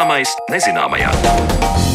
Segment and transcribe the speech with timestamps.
[0.00, 1.89] Zināmais nezināmajā.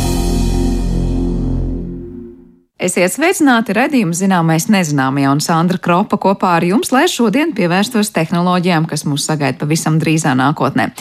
[2.85, 8.83] Esiet sveicināti redzējuma zināmais nezināmajā un Sandra Kropa kopā ar jums, lai šodien pievērstos tehnoloģijām,
[8.85, 10.91] kas mūs sagaida pavisam drīzā nākotnē.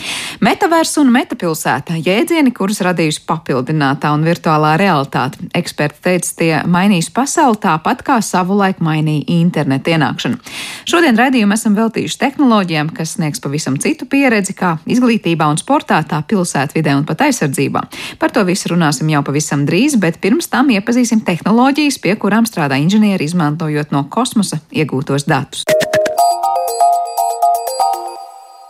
[0.41, 5.37] Metavers un metapilsēta- jēdzieni, kurus radījusi papildinātā un virtuālā realitāte.
[5.53, 10.39] Eksperti teica, tie mainīs pasauli tāpat kā savulaik mainīja internetu ienākšanu.
[10.85, 16.23] Šodien redzējumu esam veltījuši tehnoloģijām, kas sniegs pavisam citu pieredzi, kā izglītībā un sportā, tā
[16.25, 17.85] pilsētvidē un pat aizsardzībā.
[18.17, 22.45] Par to visu runāsim jau pavisam drīz, bet pirms tam iepazīsim tehnoloģiju tehnoloģijas, pie kurām
[22.47, 25.65] strādā inženieri, izmantojot no kosmosa iegūtos datus.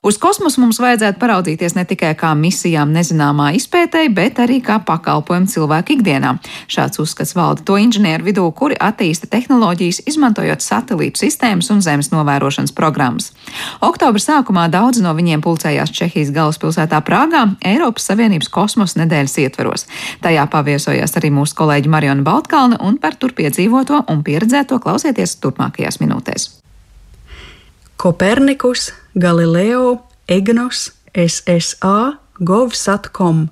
[0.05, 5.49] Uz kosmosu mums vajadzētu paraudzīties ne tikai kā misijām nezināmā izpētēji, bet arī kā pakalpojumu
[5.49, 6.35] cilvēku ikdienā.
[6.69, 12.75] Šāds uzskats valda to inženieru vidū, kuri attīsta tehnoloģijas, izmantojot satelītu sistēmas un zemes novērošanas
[12.77, 13.31] programmas.
[13.81, 19.87] Oktobra sākumā daudz no viņiem pulcējās Čehijas galvaspilsētā Prāgā Eiropas Savienības kosmosa nedēļas ietveros.
[20.21, 25.97] Tajā paviesojās arī mūsu kolēģi Mariona Baltkalna un par tur piedzīvoto un pieredzēto klausieties turpmākajās
[26.03, 26.64] minūtēs.
[27.97, 33.47] Kopernikus, Galileo, Egnos, SSA, Govsatcom.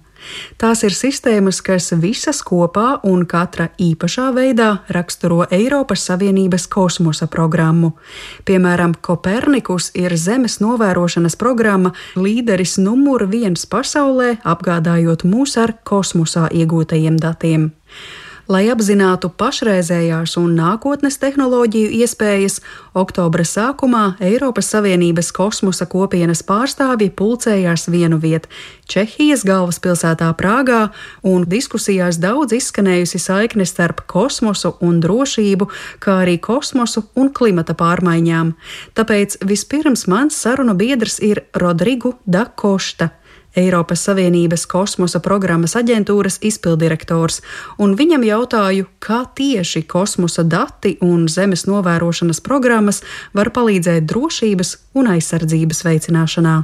[0.60, 7.94] Tās ir sistēmas, kas visas kopā un katra īpašā veidā raksturo Eiropas Savienības kosmosa programmu.
[8.48, 17.20] Piemēram, Kopernikus ir Zemes novērošanas programma līderis numur viens pasaulē, apgādājot mūs ar kosmosā iegūtajiem
[17.20, 17.72] datiem.
[18.52, 22.58] Lai apzinātu pašreizējās un nākotnes tehnoloģiju iespējas,
[22.92, 28.52] oktobra sākumā Eiropas Savienības kosmosa kopienas pārstāvji pulcējās vienu vietu
[28.92, 30.90] Čehijas galvaspilsētā Prāgā,
[31.24, 35.70] un diskusijās daudz izskanējusi saikne starp kosmosu un drošību,
[36.04, 38.52] kā arī kosmosu un klimata pārmaiņām.
[39.00, 43.14] Tāpēc vispirms mans sarunu biedrs ir Rodrigu Dakošta
[43.56, 47.42] Eiropas Savienības kosmosa programmas aģentūras izpildirektors,
[47.78, 53.04] un viņam jautāju, kā tieši kosmosa dati un zemes novērošanas programmas
[53.34, 56.64] var palīdzēt drošības un aizsardzības veicināšanā.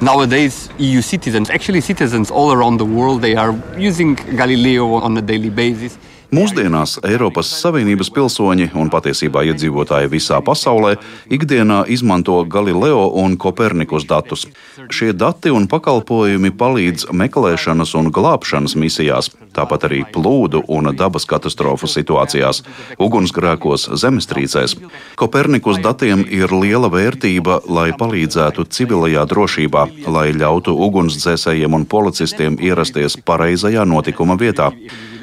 [0.00, 5.22] Nowadays, EU citizens, actually citizens all around the world, they are using Galileo on a
[5.22, 5.96] daily basis.
[6.34, 10.96] Mūsdienās Eiropas Savienības pilsoņi un patiesībā iedzīvotāji visā pasaulē
[11.36, 14.42] ikdienā izmanto Galileo un Kopernikus datus.
[14.90, 21.86] Šie dati un pakalpojumi palīdz meklēšanas un glābšanas misijās, tāpat arī plūdu un dabas katastrofu
[21.92, 22.64] situācijās,
[22.98, 24.78] ugunsgrēkos, zemestrīcēs.
[25.20, 33.20] Kopernikus datiem ir liela vērtība, lai palīdzētu civilajā drošībā, lai ļautu ugunsdzēsējiem un policistiem ierasties
[33.22, 34.72] pareizajā notikuma vietā.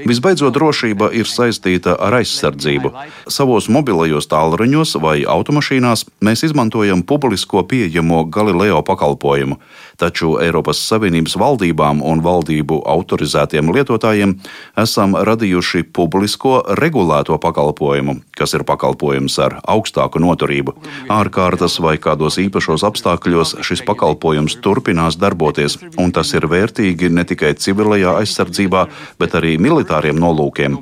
[0.07, 2.91] Visbeidzot, drošība ir saistīta ar aizsardzību.
[3.31, 9.59] Savos mobilajos tālruņos vai automašīnās mēs izmantojam publisko pieejamo Galileo pakalpojumu,
[10.01, 14.35] taču Eiropas Savienības valdībām un valdību autorizētiem lietotājiem
[14.81, 20.75] esam radījuši publisko regulēto pakalpojumu, kas ir pakalpojums ar augstāku noturību.
[21.13, 27.53] Ārkārtas vai kādos īpašos apstākļos šis pakalpojums turpinās darboties, un tas ir vērtīgi ne tikai
[27.53, 28.87] civilajā aizsardzībā,
[29.21, 30.77] bet arī militārajā militāriem nolūkiem.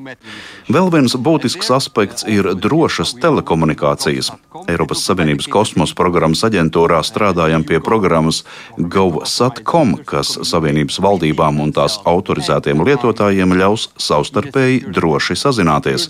[0.69, 4.31] Vēl viens būtisks aspekts ir drošas telekomunikācijas.
[4.69, 8.43] Eiropas Savienības kosmosa programmas aģentūrā strādājam pie programmas
[8.77, 16.09] GovSatcom, kas Savienības valdībām un tās autorizētiem lietotājiem ļaus savstarpēji droši sazināties.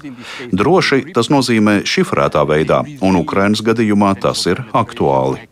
[0.52, 5.49] Droši tas nozīmē šifrētā veidā, un Ukrainas gadījumā tas ir aktuāli.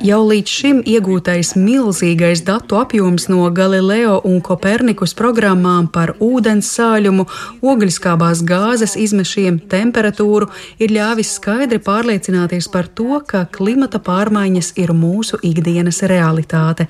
[0.00, 7.26] Jau līdz šim iegūtais milzīgais datu apjoms no Galileo un Kopernikus programmām par ūdens sāļumu,
[7.60, 10.48] ogļskābās gāzes izmešiem, temperatūru
[10.80, 16.88] ir ļāvis skaidri pārliecināties par to, ka klimata pārmaiņas ir mūsu ikdienas realitāte.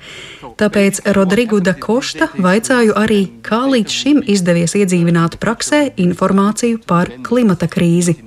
[0.57, 7.67] Tāpēc Rodrigu da Košta vaicāju arī, kā līdz šim izdevies iedzīvināt praksē informāciju par klimata
[7.67, 8.21] krīzi.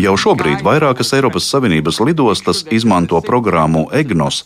[0.00, 4.38] Jau šobrīd vairākas Eiropas Savienības lidostas izmanto programmu EGNOS.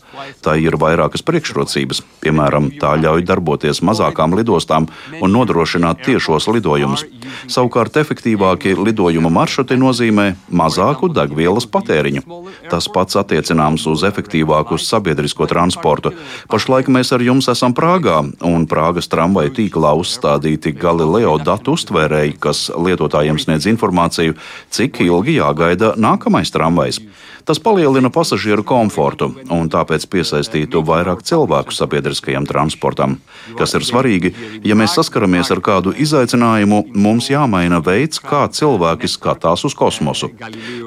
[0.43, 2.01] Tā ir vairākas priekšrocības.
[2.19, 4.89] Piemēram, tā ļauj darboties mazākām lidostām
[5.21, 7.05] un nodrošināt tiešos lidojumus.
[7.47, 12.25] Savukārt, efektīvākie lidojuma maršruti nozīmē mazāku degvielas patēriņu.
[12.67, 16.11] Tas pats attiecināms uz efektīvāku sabiedrisko transportu.
[16.51, 22.67] Pašlaik mēs ar jums esam Prāgā, un Prāgas tramvaju tīklā uzstādīti Galileo datu uztvērēji, kas
[22.97, 24.35] lietotājiem sniedz informāciju,
[24.73, 27.01] cik ilgi jāgaida nākamais tramvajs.
[27.47, 33.21] Tas palielina pasažieru komfortu un tāpēc piesaistītu vairāk cilvēku sabiedriskajam transportam.
[33.55, 34.33] Kas ir svarīgi,
[34.67, 40.33] ja mēs saskaramies ar kādu izaicinājumu, mums jāmaina veids, kā cilvēki skatās uz kosmosu.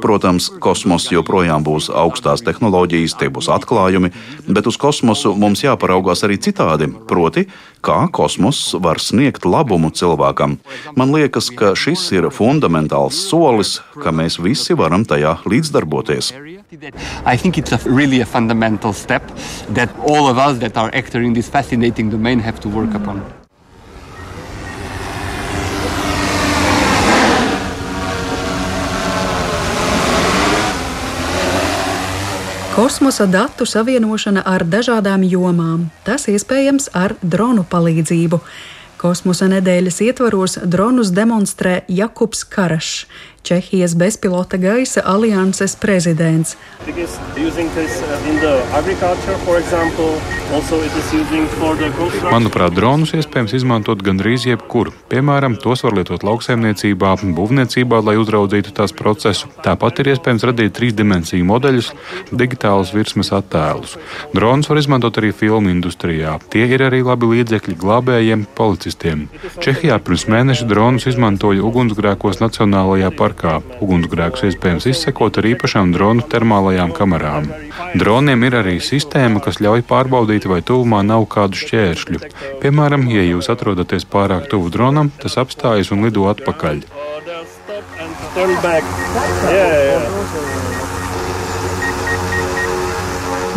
[0.05, 4.13] Protams, kosmos joprojām būs augstās tehnoloģijas, tie būs atklājumi,
[4.53, 7.49] bet uz kosmosu mums jāparaugās arī citādi, proti,
[7.83, 10.59] kā kosmos var sniegt labumu cilvēkam.
[10.97, 16.33] Man liekas, ka šis ir fundamentāls solis, ka mēs visi varam tajā līdzdarboties.
[17.27, 19.27] I think it's a really a fundamental step
[19.75, 23.40] that all of us that are actors in this fascinating domain have to work upon.
[32.71, 35.89] Kosmosa datu savienošana ar dažādām jomām.
[36.07, 38.39] Tas iespējams ar dronu palīdzību.
[39.01, 43.09] Kosmosa nedēļas ietvaros dronus demonstrē Jakubs Karašs,
[43.43, 46.57] Čehijas bezpilota gaisa alianses prezidents.
[52.31, 54.93] Manuprāt, dronus iespējams izmantot gandrīz jebkur.
[55.11, 59.49] Piemēram, tos var lietot lauksaimniecībā, būvniecībā, lai uzraudzītu tās procesu.
[59.65, 61.91] Tāpat ir iespējams radīt trīsdimensiju modeļus,
[62.31, 63.97] digitālus virsmas attēlus.
[64.37, 66.37] Dronus var izmantot arī filmu industrijā.
[66.53, 69.27] Tie ir arī labi līdzekļi glābējiem, policistiem.
[69.65, 73.61] Čehijā pirms mēneša dronus izmantoja ugunsgrēkos Nacionālajā parkā parkā.
[73.81, 77.49] Ugunsgrēkus iespējams izsekot ar īpašām dronu termālajām kamerām.
[77.95, 82.23] Droniem ir arī sistēma, kas ļauj pārbaudīt, vai tuvumā nav kādu šķēršļu.
[82.63, 86.83] Piemēram, ja jūs atrodaties pārāk tuvu dronam, tas apstājas un lido atpakaļ.
[88.35, 88.85] Turn back.
[89.51, 90.60] Yeah, yeah.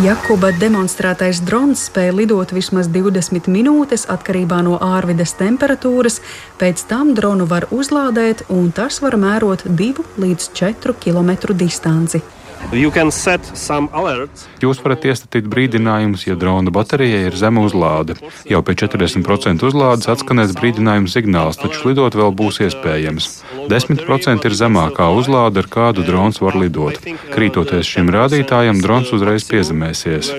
[0.01, 6.17] Jakuba demonstrētais drons spēja lidot vismaz 20 minūtes atkarībā no ārvides temperatūras,
[6.57, 12.23] pēc tam dronu var uzlādēt un tas var mērot 2 līdz 4 km distanci.
[14.63, 18.15] Jūs varat iestatīt brīdinājumus, ja drona baterijai ir zema uzlāde.
[18.49, 23.29] Jau pēc 40% uzlādes atskanēs brīdinājuma signāls, taču lidot vēl būs iespējams.
[23.69, 26.97] 10% ir zemākā uzlāde, ar kādu drons var lidot.
[27.33, 30.31] Krītoties šim rādītājam, drons uzreiz piezemēsies.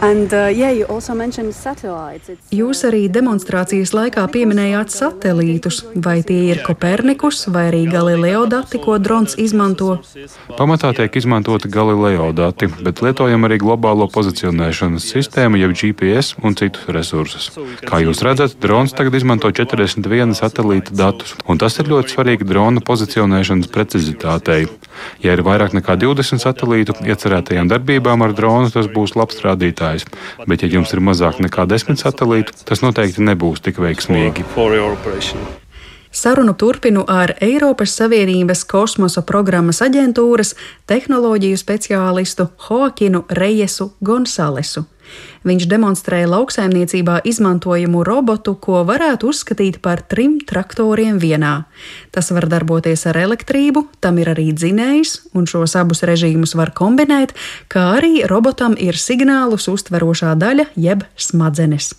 [0.00, 0.70] And, uh, yeah,
[2.54, 4.94] Jūs arī demonstrācijas laikā pieminējāt
[5.64, 5.84] satelītus.
[6.04, 10.00] Vai tie ir Kopernikus vai arī Galileo dati, ko drons izmanto?
[10.58, 16.88] Pamatā tiek izmantoti Galileo dati, bet lietojam arī globālo pozicionēšanas sistēmu, jeb GPS un citus
[16.88, 17.50] resursus.
[17.84, 22.80] Kā jūs redzat, drons tagad izmanto 41 satelīta datus, un tas ir ļoti svarīgi drona
[22.84, 24.66] pozicionēšanas precizitātei.
[25.22, 30.06] Ja ir vairāk nekā 20 satelītu iecerētajām darbībām ar dronu, tas būs labs rādītājs.
[30.46, 34.46] Bet, ja jums ir mazāk nekā 10 satelītu, tas noteikti nebūs tik veiksmīgi.
[36.14, 40.52] Sarunu turpinu ar Eiropas Savienības kosmosa programmas aģentūras
[40.86, 44.84] tehnoloģiju speciālistu Hoakinu Rejesu Gonzalesu.
[45.44, 51.66] Viņš demonstrēja lauksaimniecībā izmantojamu robotu, ko varētu uzskatīt par trim traktoriem vienā.
[52.14, 57.34] Tas var darboties ar elektrību, tam ir arī dzinējs, un šos abus režīmus var kombinēt,
[57.66, 61.90] kā arī robotam ir signālus uztverošā daļa jeb smadzenes.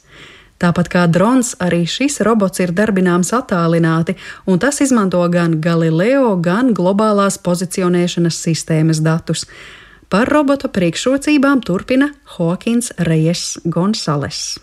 [0.55, 4.15] Tāpat kā drons, arī šis robots ir darbināms attālināti,
[4.47, 9.43] un tas izmanto gan Galileo, gan globālās pozicionēšanas sistēmas datus.
[10.07, 14.59] Par robota priekšrocībām turpina Hawkins Reyes Gonzales.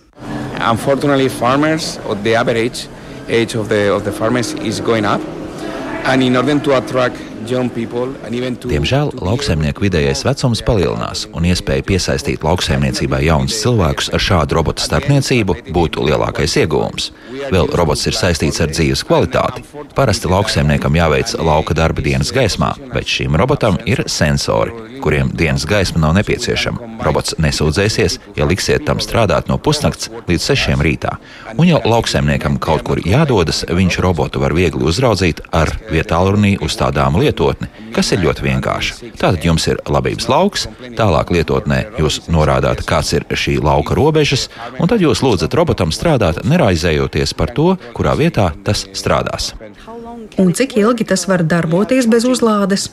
[0.61, 2.87] Unfortunately, farmers, the average
[3.28, 5.20] age of the, of the farmers is going up.
[6.04, 13.58] And in order to attract Diemžēl lauksaimnieku vidējais vecums palielinās, un iespēja piesaistīt lauksaimniecībai jaunus
[13.62, 17.11] cilvēkus ar šādu robotu starpniecību būtu lielākais ieguvums.
[17.52, 19.64] Vēl robots ir saistīts ar dzīves kvalitāti.
[19.96, 26.04] Parasti lauksaimniekam jāveic lauka darba dienas gaismā, bet šim robotam ir sensori, kuriem dienas gaisma
[26.04, 26.92] nav nepieciešama.
[27.02, 31.16] Robots nesūdzēsies, ja liksiet tam strādāt no pusnakts līdz sešiem rītā.
[31.56, 37.68] Un, ja lauksaimniekam kaut kur jādodas, viņš robotu var viegli uzraudzīt ar vietālrunī uzstādām lietotni,
[37.94, 38.98] kas ir ļoti vienkārša.
[39.16, 44.48] Tātad jums ir labības lauks, tālāk lietotnē jūs norādāt, kāds ir šī lauka robežas,
[44.78, 49.54] un tad jūs lūdzat robotam strādāt, neraizējoties par to, kurā vietā tas strādās.
[50.40, 52.86] Un cik ilgi tas var darboties bez uzlādes?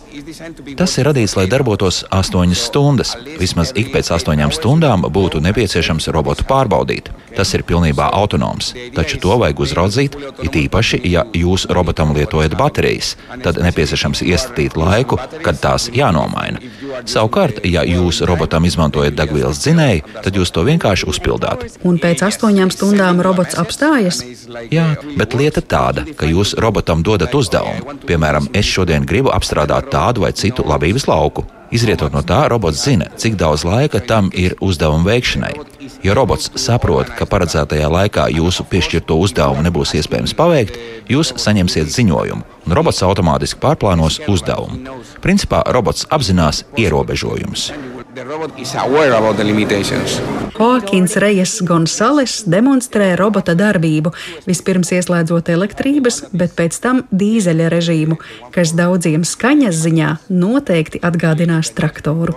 [0.79, 3.13] Tas ir radīts, lai darbotos 8 stundas.
[3.39, 7.11] Vismaz ik pēc 8 stundām būtu nepieciešams robotu pārbaudīt.
[7.37, 13.15] Tas ir pilnībā autonoms, taču to vajag uzraudzīt, it īpaši, ja jūs robotam lietojat baterijas,
[13.43, 16.59] tad nepieciešams iestatīt laiku, kad tās jānomaina.
[17.07, 21.67] Savukārt, ja jūs robotam izmantojat degvielas dzinēju, tad jūs to vienkārši uzpildāt.
[21.87, 24.23] Un pēc astoņām stundām robots apstājas?
[24.73, 24.89] Jā,
[25.19, 27.99] bet lieta tāda, ka jūs robotam dodat uzdevumu.
[28.09, 31.47] Piemēram, es šodien gribu apstrādāt tādu vai citu labības lauku.
[31.69, 35.51] Izrietot no tā, robots zina, cik daudz laika tam ir uzdevuma veikšanai.
[36.01, 40.79] Ja robots saprot, ka paredzētajā laikā jūsu piešķirto uzdevumu nebūs iespējams paveikt,
[41.11, 44.97] jūs saņemsiet ziņojumu, un robots automātiski pārplānos uzdevumu.
[45.21, 47.69] Principā robots apzinās ierobežojumus.
[50.57, 54.09] Hoakins Rejas Gonzales demonstrē robota darbību,
[54.49, 58.17] vispirms ieslēdzot elektrības, bet pēc tam dīzeļa režīmu,
[58.55, 62.33] kas daudziem skaņas ziņā noteikti atgādinās traktoru.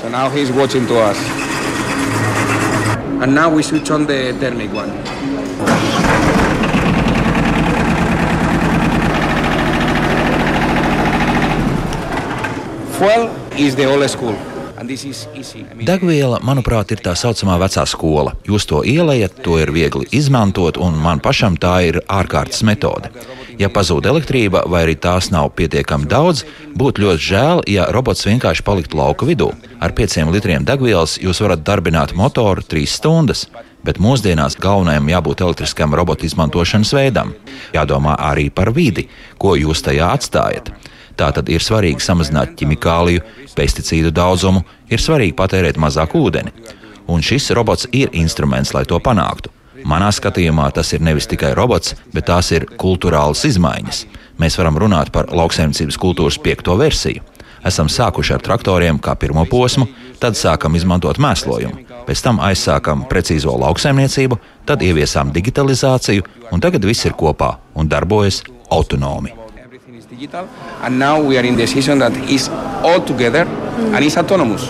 [0.00, 1.18] So now he's watching to us.
[3.20, 4.88] And now we switch on the thermic one.
[12.96, 14.49] Fuel is the old school.
[14.80, 18.32] Degviela, manuprāt, ir tā saucamā vecā skola.
[18.48, 23.10] Jūs to ielējat, to ir viegli izmantot, un man pašam tā ir ārkārtas metode.
[23.60, 26.46] Ja pazūd elektrība, vai arī tās nav pietiekami daudz,
[26.80, 29.50] būtu ļoti žēl, ja robots vienkārši paliktu lauka vidū.
[29.84, 33.48] Ar pieciem litriem degvielas jūs varat darbināt motoru trīs stundas.
[33.84, 37.34] Bet mūsdienās galvenajam jābūt elektriskam robotu izmantošanas veidam.
[37.76, 39.06] Jādomā arī par vidi,
[39.40, 40.72] ko jūs tajā atstājat.
[41.20, 43.22] Tātad ir svarīgi samazināt ķimikāliju,
[43.56, 46.52] pesticīdu daudzumu, ir svarīgi patērēt mazāk ūdeni.
[47.10, 49.52] Un šis robots ir instruments, lai to panāktu.
[49.84, 54.04] Manā skatījumā tas ir nevis tikai robots, bet tās ir kultūrālas izmaiņas.
[54.40, 57.24] Mēs varam runāt par lauksaimniecības kultūras piekto versiju.
[57.66, 59.88] Esam sākuši ar traktoriem kā pirmo posmu,
[60.20, 67.04] tad sākam izmantot mēslojumu, pēc tam aizsākam precīzo lauksaimniecību, tad ieviesām digitalizāciju, un tagad viss
[67.08, 68.40] ir kopā un darbojas
[68.72, 69.39] autonomi
[70.20, 70.48] digital,
[70.82, 72.48] and now we are in the season that is
[72.84, 73.46] all together
[73.94, 74.68] and is autonomous.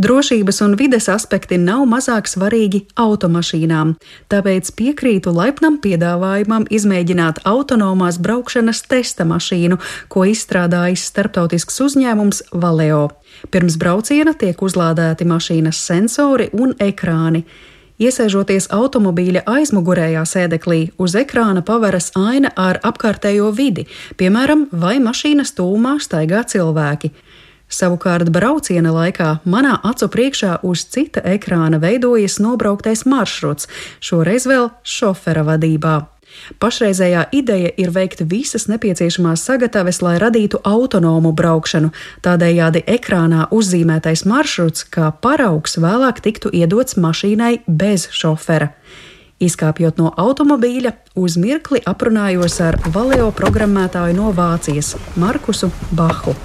[0.00, 3.90] Drošības un vides aspekti nav mazāk svarīgi automašīnām,
[4.32, 9.76] tāpēc piekrītu laipnam piedāvājumam izmēģināt autonomās braukšanas testa mašīnu,
[10.08, 13.10] ko izstrādājis starptautisks uzņēmums Valeo.
[13.52, 17.44] Pirms brauciena tiek uzlādēti mašīnas sensori un ekrāni.
[18.00, 23.84] Iesēžoties automobīļa aizmugurējā sēdeklī, uz ekrāna paveras aina ar apkārtējo vidi,
[24.16, 27.10] piemēram, vai mašīnas tūmā staigā cilvēki.
[27.70, 33.68] Savukārt brauciena laikā manā acu priekšā uz cita ekrāna veidojas nobrauktais maršruts,
[34.00, 35.98] šoreiz vēl šofera vadībā.
[36.62, 41.92] Pašreizējā ideja ir veikt visas nepieciešamās sagataves, lai radītu autonomu braukšanu.
[42.24, 48.72] Tādējādi ekrānā uzzīmētais maršruts kā paraugs vēlāk tiktu iedots mašīnai bez šofera.
[49.40, 56.36] Izkāpjot no automobīļa, uz mirkli aprunājos ar valeo programmētāju no Vācijas, Markusu Bahu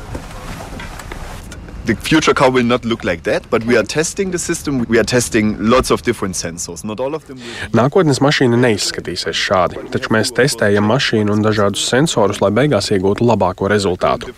[1.85, 4.85] the future car will not look like that, but we are testing the system.
[4.89, 6.83] We are testing lots of different sensors.
[6.83, 7.37] Not all of them.
[7.37, 7.69] Will...
[7.77, 13.69] Nākotnes mašīna neizskatīsies šādi, taču mēs testējam mašīnu un dažādus sensorus, lai beigās iegūtu labāko
[13.69, 14.33] rezultātu.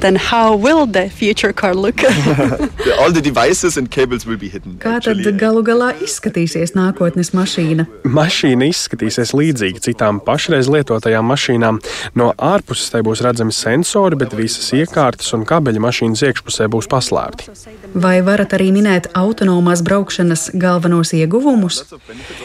[0.00, 2.02] Then how will the future car look?
[3.00, 4.78] all the devices and cables will be hidden.
[4.82, 7.86] Kā tad galu galā izskatīsies nākotnes mašīna?
[8.04, 11.80] Mašīna izskatīsies līdzīgi citām pašreiz lietotajām mašīnām.
[12.18, 16.88] No ārpuses tai būs redzami sensori, bet visas iekārtas un kabeļi mašīnas mašīnas iekšpusē būs
[16.88, 17.50] paslēpti.
[17.94, 21.84] Vai varat arī minēt autonomās braukšanas galvenos ieguvumus?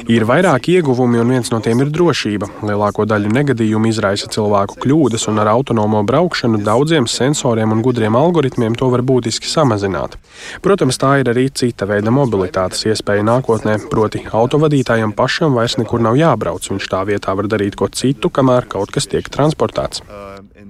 [0.07, 2.49] Ir vairāki ieguvumi, un viens no tiem ir drošība.
[2.63, 8.75] Lielāko daļu negadījumu izraisa cilvēku kļūdas, un ar autonomo braukšanu daudziem sensoriem un gudriem algoritmiem
[8.75, 10.17] to var būtiski samazināt.
[10.61, 16.19] Protams, tā ir arī cita veida mobilitātes iespēja nākotnē, proti, autovadītājam pašam vairs nekur nav
[16.19, 16.67] jābrauc.
[16.71, 20.03] Viņš tā vietā var darīt ko citu, kamēr kaut kas tiek transportēts.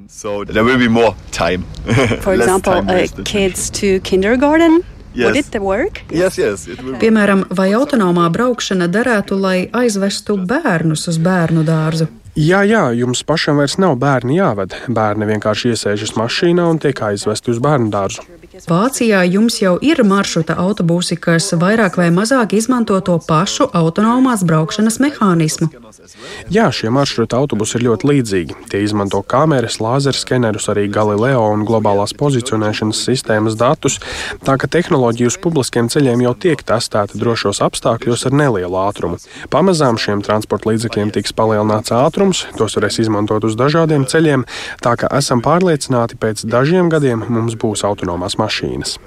[0.08, 1.66] So there will be more time.
[2.22, 4.84] For example, time uh, kids to kindergarten.
[5.14, 5.26] Yes.
[5.26, 6.02] Would it work?
[6.10, 6.68] Yes, yes,
[7.02, 12.08] Piemēram, vai autonomā braukšana derētu, lai aizvestu bērnus uz bērnu dārzu?
[12.40, 14.76] Jā, jā, jums pašam vairs nav bērni jāved.
[14.88, 18.24] Bērni vienkārši iesēžas mašīnā un tiek aizvesti uz bērnu dārzu.
[18.68, 25.00] Vācijā jums jau ir maršruta autobusi, kas vairāk vai mazāk izmanto to pašu autonomās braukšanas
[25.04, 25.70] mehānismu.
[26.52, 28.58] Jā, šie maršruta autobusi ir ļoti līdzīgi.
[28.72, 34.00] Tie izmanto kameras, lāzerskenerus, arī Galileo un globālās pozicionēšanas sistēmas datus,
[34.44, 39.22] tā ka tehnoloģija uz publiskiem ceļiem jau tiek testēta drošos apstākļos ar nelielu ātrumu.
[39.54, 42.21] Pamazām šiem transporta līdzekļiem tiks palielināts ātrums,
[42.58, 44.46] tos varēs izmantot uz dažādiem ceļiem,
[44.84, 48.98] tā ka esam pārliecināti, pēc dažiem gadiem mums būs autonomās mašīnas.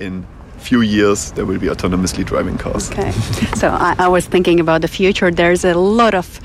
[0.00, 0.24] In
[0.64, 2.90] few years there will be autonomously driving cars.
[2.90, 3.12] Okay.
[3.54, 5.30] so I, I was thinking about the future.
[5.30, 6.40] There's a lot of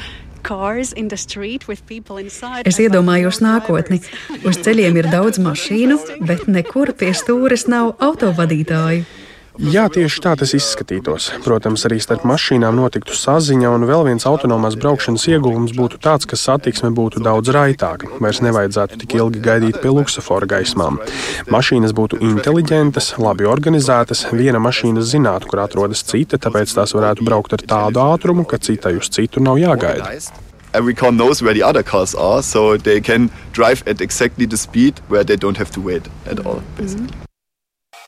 [2.64, 4.00] Es iedomājos nākotni.
[4.48, 9.04] Uz ceļiem ir daudz mašīnu, bet nekur pie stūres nav autovadītāju.
[9.60, 11.26] Jā, tieši tā tas izskatītos.
[11.44, 16.40] Protams, arī starp mašīnām notiktu saziņa, un vēl viens autonomās braukšanas ieguvums būtu tāds, ka
[16.40, 18.08] satiksme būtu daudz raitāka.
[18.24, 21.02] Vairs nevajadzētu tik ilgi gaidīt pie luksofora gaismām.
[21.52, 27.60] Mašīnas būtu inteliģentas, labi organizētas, viena mašīna zinātu, kur atrodas cita, tāpēc tās varētu braukt
[27.60, 30.16] ar tādu ātrumu, ka citai uz citu nav jāgaida.
[30.72, 34.56] Every car knows where the other cars are, so they can drive at exactly the
[34.56, 36.62] speed where they don't have to wait at all.
[36.78, 37.10] Basically.
[37.10, 37.29] Mm -hmm.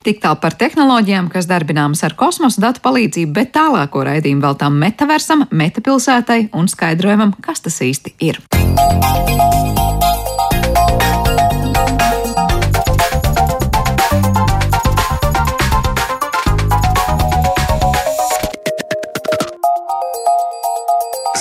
[0.02, 5.46] Tik tālu par tehnoloģijām, kas darbināmas ar kosmosa datu palīdzību, bet tālāko raidījumu veltām metaversam,
[5.54, 8.42] metapilsētai un skaidrojumam, kas tas īsti ir.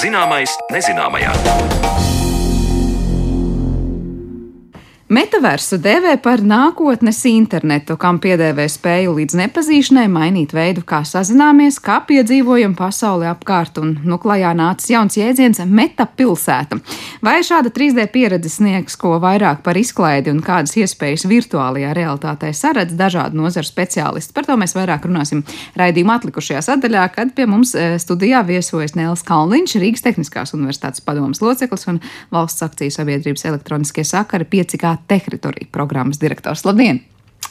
[0.00, 1.79] Zināmais nezināmajā.
[5.10, 11.96] Metaversu dēvē par nākotnes internetu, kam piedēvē spēju līdz nepazīšanai mainīt veidu, kā sazināmies, kā
[12.06, 16.78] piedzīvojam pasauli apkārt, un nu klajā nācis jauns jēdziens- metapilsēta.
[17.26, 22.94] Vai šāda 3D pieredze sniegs ko vairāk par izklaidi un kādas iespējas virtuālajā realitātē saredz
[22.94, 24.32] dažādu nozaru speciālisti?
[24.32, 25.42] Par to mēs vairāk runāsim
[25.74, 31.40] raidījuma atlikušajā sadaļā, kad pie mums e, studijā viesojas Nēls Kalniņš, Rīgas Tehniskās universitātes padomas
[31.40, 32.00] loceklis un
[32.30, 36.64] valsts akciju sabiedrības elektroniskie sakari 5K Tehritorija programmas direktors.
[36.68, 37.02] Labdien!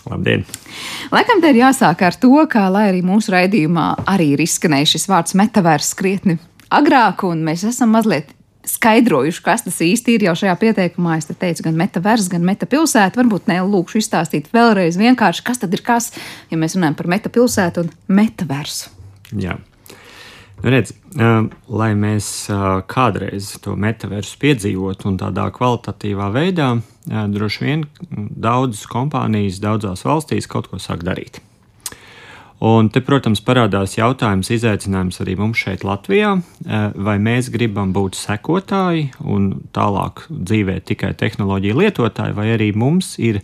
[0.10, 0.46] Labdien!
[1.12, 5.10] Laikam te ir jāsāk ar to, ka, lai arī mūsu raidījumā arī ir izskanējis šis
[5.12, 6.40] vārds metavērs krietni
[6.70, 8.36] agrāk, un mēs esam mazliet
[8.70, 11.18] skaidrojuši, kas tas īsti ir jau šajā pieteikumā.
[11.18, 13.18] Es te teicu, gan metavers, gan metapilsēta.
[13.18, 16.12] Varbūt ne lūkšu izstāstīt vēlreiz vienkārši, kas tad ir kas,
[16.52, 18.94] ja mēs runājam par metapilsētu un metaversu.
[19.40, 19.58] Jā.
[20.60, 20.92] Redz,
[21.72, 22.30] lai mēs
[22.92, 26.74] kādreiz to metaversu piedzīvotu un tādā kvalitatīvā veidā,
[27.08, 31.40] droši vien daudzas kompānijas daudzās valstīs kaut ko sāk darīt.
[32.60, 36.34] Un te, protams, parādās jautājums, izaicinājums arī mums šeit, Latvijā,
[37.08, 43.40] vai mēs gribam būt sekotāji un tālāk dzīvē tikai tehnoloģiju lietotāji, vai arī mums ir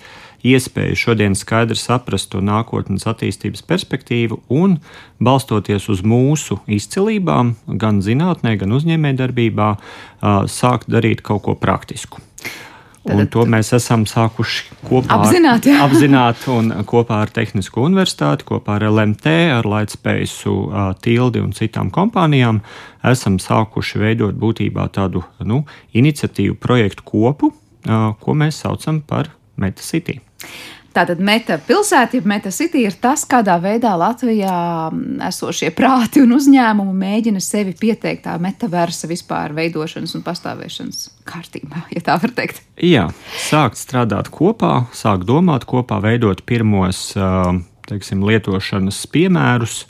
[0.45, 4.77] iespēju šodien skaidri saprast to nākotnes attīstības perspektīvu un,
[5.23, 9.71] balstoties uz mūsu izcilībām, gan zinātnē, gan uzņēmējdarbībā,
[10.51, 12.21] sākt darīt kaut ko praktisku.
[13.05, 18.79] Un to mēs esam sākuši kopā apzināt, ar, apzināt un kopā ar Tehnisko universitāti, kopā
[18.79, 20.55] ar LMT, ar Lightspēju,
[21.05, 22.63] Tildi un citām kompānijām.
[23.05, 25.61] Esam sākuši veidot būtībā tādu nu,
[25.93, 27.53] iniciatīvu projektu kopu,
[27.85, 29.29] ko mēs saucam par
[29.61, 30.17] MetaCity.
[30.95, 34.55] Tātad meta pilsēta, jeb meta city ir tas, kādā veidā Latvijā
[35.27, 42.03] esošie prāti un uzņēmumi mēģina sevi pieteikt tā metaversa vispār veidošanas un pastāvēšanas kārtībā, ja
[42.05, 42.63] tā var teikt.
[42.79, 43.09] Jā,
[43.43, 47.09] sākt strādāt kopā, sākt domāt kopā, veidot pirmos
[47.89, 49.83] teiksim, lietošanas piemērus,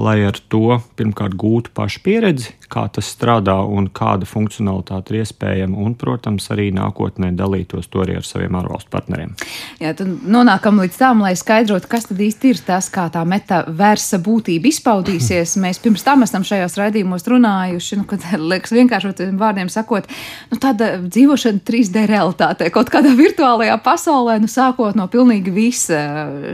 [0.00, 5.76] lai ar to pirmkārt gūtu pašu pieredzi, kā tas strādā un kāda funkcionalitāte ir iespējama,
[5.82, 9.34] un, protams, arī nākotnē dalītos to arī ar saviem ārvalstu partneriem.
[9.82, 14.20] Jā, tad nonākam līdz tam, lai skaidrotu, kas tad īsti ir tas, kā tā metaversa
[14.22, 15.56] būtība izpaudīsies.
[15.62, 20.08] Mēs pirms tam esam šajos raidījumos runājuši, nu, kad liekas vienkāršot vārdiem sakot,
[20.52, 26.00] nu, tāda dzīvošana 3D realitātē, kaut kādā virtuālajā pasaulē, nu, sākot no pilnīgi visa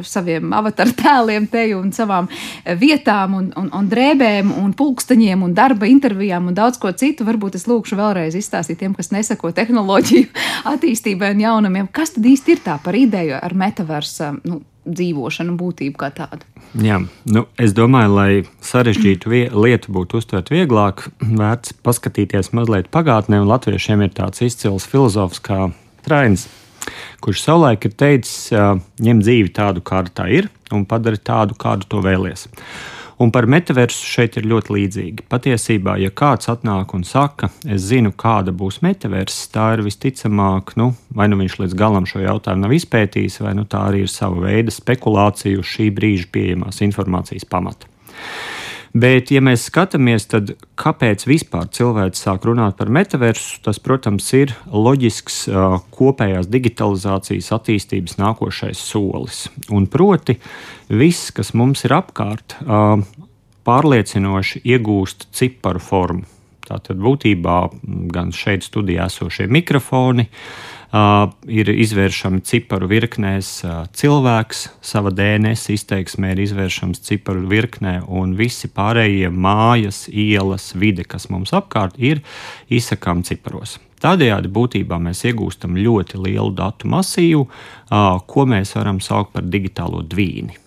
[0.07, 2.29] saviem avatar tēliem te un savām
[2.81, 7.27] vietām un, un, un drēbēm un pulksteņiem un darba intervijām intervijām un daudz ko citu.
[7.27, 10.29] Varbūt es lūkšu vēlreiz izstāstīt tiem, kas nesako tehnoloģiju
[10.73, 15.99] attīstībai un jaunumiem, kas tad īsti ir tā par ideju ar metaversa nu, dzīvošanu, būtību
[15.99, 16.47] kā tādu.
[16.79, 17.01] Jā,
[17.33, 18.31] nu, es domāju, lai
[18.62, 25.42] sarežģītu lietu būtu uztvert vieglāk, vērts paskatīties mazliet pagātnē, un latviešiem ir tāds izcils filozofs
[25.42, 25.71] kā
[26.07, 26.47] Trains,
[27.25, 28.53] kurš savulaik ir teicis,
[29.03, 32.47] ņem dzīvi tādu, kāda tā ir, un padari tādu, kādu to vēlies.
[33.17, 35.25] Un par metaversu šeit ir ļoti līdzīgi.
[35.33, 40.91] Patiesībā, ja kāds atnāk un saka, es zinu, kāda būs metaversa, tā ir visticamāk, nu,
[41.17, 44.45] vai nu viņš līdz galam šo jautājumu nav izpētījis, vai nu tā arī ir sava
[44.45, 47.89] veida spekulācija uz šī brīža pieejamās informācijas pamata.
[48.97, 54.55] Bet, ja mēs skatāmies, tad kāpēc vispār cilvēks sāk runāt par metaversu, tas, protams, ir
[54.73, 59.43] loģisks uh, kopējās digitalizācijas attīstības nākošais solis.
[59.75, 60.39] Un proti,
[60.89, 63.03] viss, kas mums ir apkārt, uh,
[63.69, 66.36] pārliecinoši iegūst ciparu formu.
[66.67, 67.59] Tātad būtībā
[68.15, 73.49] gan šeit studijā esošie mikrofoni, uh, Uh, ir izvēršami ciparu virknēs.
[73.67, 81.03] Uh, cilvēks savā DNS izteiksmē ir izvēršams ciparu virknē, un visi pārējie mājas, ielas, vide,
[81.03, 82.23] kas mums apkārt, ir
[82.71, 83.81] izsakām ciparos.
[83.99, 90.07] Tādējādi būtībā mēs iegūstam ļoti lielu datu masīvu, uh, ko mēs varam saukt par digitālo
[90.07, 90.63] dvīni.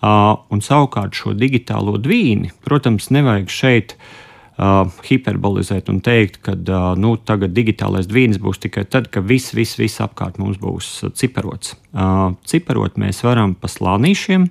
[0.00, 4.29] Un savukārt šo digitālo dvīni, protams, nevajag šeit uh,
[4.60, 9.54] uh, hiperbolizēt un teikt, ka uh, nu, tagad digitālais dvīns būs tikai tad, kad viss,
[9.56, 11.74] viss, viss apkārt mums būs ciparots.
[11.90, 14.48] Uh, ciparot mēs varam pa slānīšiem,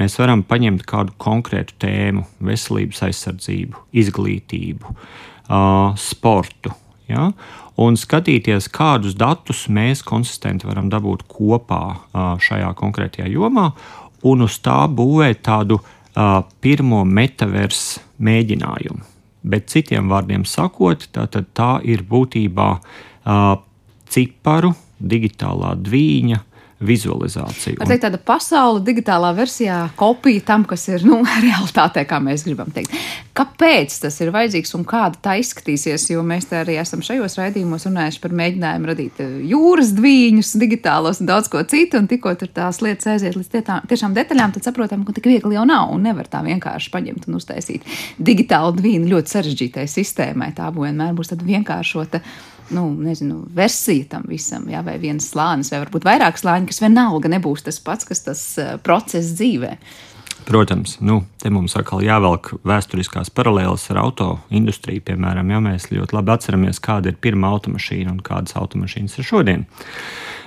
[0.00, 6.74] mēs varam paņemt kādu konkrētu tēmu, veselības aizsardzību, izglītību, uh, sportu.
[7.10, 7.30] Ja?
[7.80, 11.82] Un skatīties, kādus datus mēs konsistenti varam dabūt kopā
[12.40, 13.68] šajā konkrētajā jomā,
[14.26, 15.76] un uz tā būvēt tādu
[16.64, 19.15] pirmo metaversu mēģinājumu.
[19.46, 22.70] Bet citiem vārdiem sakot, tā, tā ir būtībā
[24.10, 26.42] ciparu digitālā dvīņa
[26.84, 27.80] vizualizāciju.
[27.80, 32.68] Tā ir tāda pasaule, digitālā versijā, kopija tam, kas ir nu, realitātē, kā mēs gribam
[32.74, 32.92] teikt.
[33.36, 36.08] Kāpēc tas ir vajadzīgs un kāda tā izskatīsies?
[36.12, 41.30] Jo mēs arī esam šajos raidījumos runājuši par mēģinājumu radīt eh, jūras dviņus, digitālos un
[41.30, 42.00] daudz ko citu.
[42.00, 45.56] Un tikko tur tās lietas aiziet līdz tietām, tiešām detaļām, tad saprotam, ka tik viegli
[45.56, 50.52] jau nav un nevar tā vienkārši paņemt un uztaisīt digitālu dvīnu ļoti sarežģītai sistēmai.
[50.56, 52.22] Tā vienmēr būs tāda vienkāršota
[52.74, 57.30] nu, nezinu, versija tam visam, jā, vai viens slānis, vai varbūt vairāk slāņi, kas vienalga
[57.32, 58.44] nebūs tas pats, kas tas
[58.86, 59.76] process dzīvē.
[60.46, 65.02] Protams, nu, te mums atkal jāvelk vēsturiskās paralēles ar auto industriju.
[65.08, 69.66] Piemēram, ja mēs ļoti labi atceramies, kāda ir pirmā automašīna un kādas automašīnas ir šodien.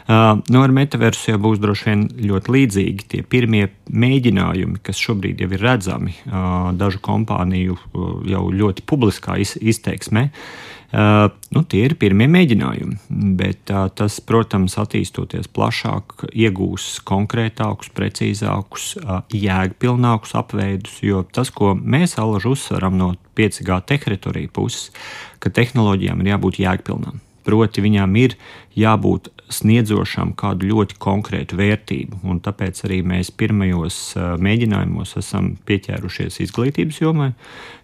[0.10, 3.10] Uh, nu, ar metaversu jau būs droši vien ļoti līdzīgi.
[3.12, 9.36] Tie pirmie mēģinājumi, kas šobrīd jau ir redzami uh, dažu kompāniju uh, jau ļoti publiskā
[9.44, 12.98] iz, izteiksmē, Uh, nu, tie ir pirmie mēģinājumi,
[13.38, 18.92] bet tas, protams, attīstoties plašāk, iegūs konkrētākus, precīzākus,
[19.36, 21.00] jēgpilnākus apveidus.
[21.06, 24.92] Jo tas, ko mēs alaži uzsveram no 5G teritorijas puses,
[25.40, 27.22] ka tehnoloģijām ir jābūt jēgpilnām.
[27.50, 28.36] Proti, viņām ir
[28.78, 32.22] jābūt sniedzošām kādu ļoti konkrētu vērtību.
[32.30, 33.98] Un tāpēc arī mēs pirmajos
[34.46, 37.32] mēģinājumos esam pieķērušies izglītības jomai,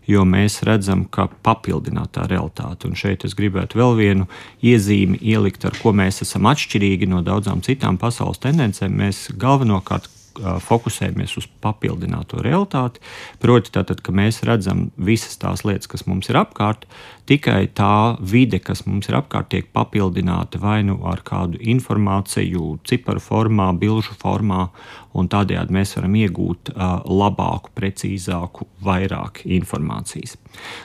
[0.06, 2.86] jo mēs redzam, ka papildinātā realitāte.
[2.86, 4.30] Un šeit es gribētu vēl vienu
[4.62, 8.93] iezīmi ielikt, ar ko mēs esam atšķirīgi no daudzām citām pasaules tendencēm.
[9.01, 13.02] Mēs galvenokārt fokusējamies uz papildināto realitāti.
[13.41, 16.86] Proti, tātad, ka mēs redzam visas tās lietas, kas mums ir apkārt,
[17.30, 23.24] tikai tā vide, kas mums ir apkārt, tiek papildināta vai nu ar kādu informāciju, ciparu
[23.24, 24.69] formā, bilžu formā,
[25.15, 26.74] un tādējādi mēs varam iegūt
[27.06, 30.36] labāku, precīzāku, vairāk informācijas.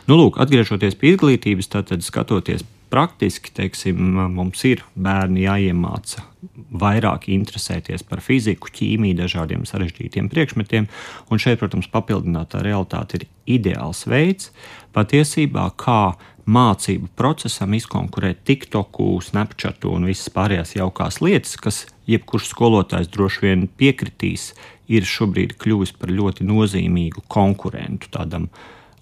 [0.08, 4.00] Nu, lūk, atgriežoties pie izglītības, tad skatoties praktiski teiksim,
[4.34, 6.26] mums ir bērni jāiemāca
[6.70, 10.88] vairāk interesēties par fiziku, ķīmiju, dažādiem sarežģītiem priekšmetiem.
[11.30, 13.26] Un šeit, protams, papildinātā realitāte ir
[13.58, 14.50] ideāls veids
[14.96, 16.16] patiesībā, kā
[16.50, 23.66] mācību procesam izkonkurēt TikToku, Snapchatu un visas pārējās jaukās lietas, kas jebkurš skolotājs droši vien
[23.78, 24.50] piekritīs,
[24.90, 28.48] ir šobrīd kļuvis par ļoti nozīmīgu konkurentu tādam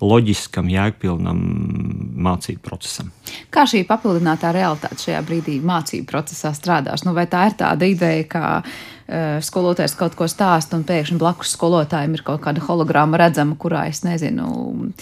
[0.04, 1.40] loģiskam, jēgpilnam
[2.22, 3.10] mācību procesam.
[3.54, 7.04] Kā šī papildinātā realitāte šajā brīdī mācību procesā strādās?
[7.06, 11.56] Nu, vai tā ir tāda ideja, ka uh, skolotājs kaut ko stāsta un pēkšņi blakus
[11.56, 14.92] skolotājiem ir kaut kāda hologrāma redzama, kurā es nezinu.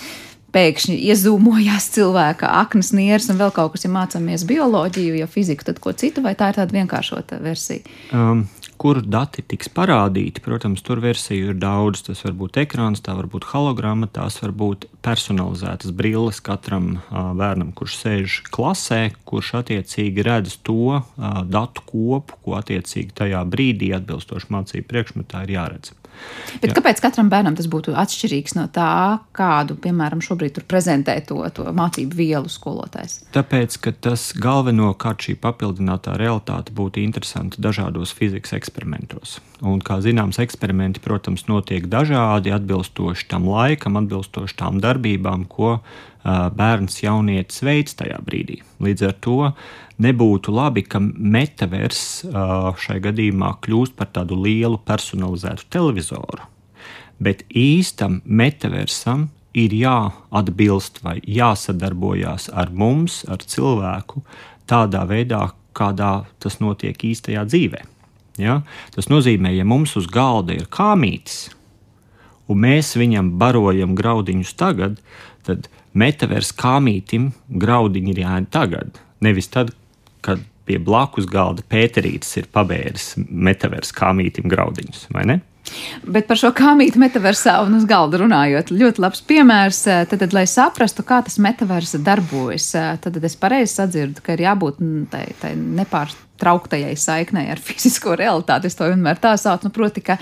[0.56, 5.82] Pēkšņi iezūmojās cilvēka aknas nieres un vēl kaut kas, ja mācāmies bioloģiju, ja fiziku, tad
[5.84, 7.84] ko citu, vai tā ir tāda vienkāršota versija?
[8.14, 8.46] Um,
[8.80, 10.42] kur dati tiks parādīti.
[10.44, 12.04] Protams, tur versiju ir daudz.
[12.06, 17.32] Tas var būt ekrāns, tā var būt hologramma, tās var būt personalizētas brilles katram uh,
[17.36, 21.04] bērnam, kurš sēž klasē, kurš attiecīgi redz to uh,
[21.44, 25.94] datu kopu, ko attiecīgi tajā brīdī atbilstoši mācību priekšmetā ir jāredz.
[26.62, 26.76] Bet Jā.
[26.78, 32.16] kāpēc katram bērnam tas būtu atšķirīgs no tā, kādu, piemēram, šobrīd prezentē to, to mācību
[32.16, 33.20] vielu skolotājs?
[33.36, 39.38] Tāpēc, ka tas galvenokārt šī papildinātā realitāte būtu interesanta dažādos fizikas eksperimentos.
[39.64, 45.78] Un, kā zināms, eksperimenti, protams, notiek dažādi, atbilstoši tam laikam, atbilstoši tām darbībām, ko
[46.26, 48.60] bērns jaunietis veids tajā brīdī.
[48.82, 49.38] Līdz ar to
[50.02, 52.02] nebūtu labi, ka metavers
[52.82, 56.50] šai gadījumā kļūst par tādu lielu personalizētu televizoru.
[57.22, 64.20] Bet īstam metaversam ir jāatbilst vai jāsadarbojās ar mums, ar cilvēku,
[64.68, 67.80] tādā veidā, kādā tas notiek īstajā dzīvē.
[68.40, 68.60] Ja?
[68.92, 71.46] Tas nozīmē, ja mums uz galda ir kāmītis,
[72.52, 75.00] un mēs viņam barojam graudiņus tagad,
[75.48, 79.72] tad metavers kāmītim graudiņi ir jāņem tagad, nevis tad,
[80.24, 85.38] kad pie blakus galda Pēterītis ir pabēris metavers kāmītim graudiņus, vai ne?
[86.06, 89.80] Bet par šo kāmītu metaversā un uz galda runājot, ļoti labs piemērs.
[90.10, 92.68] Tad, tad lai saprastu, kā tas metavers darbojas,
[93.02, 94.78] tad, tad es pareizi sadzirdu, ka ir jābūt
[95.10, 98.70] tai, tai nepārtrauktai trauktajai saiknei ar fizisko realitāti.
[98.70, 99.68] Es to vienmēr tā saucu.
[99.68, 100.18] Nu, proti, ka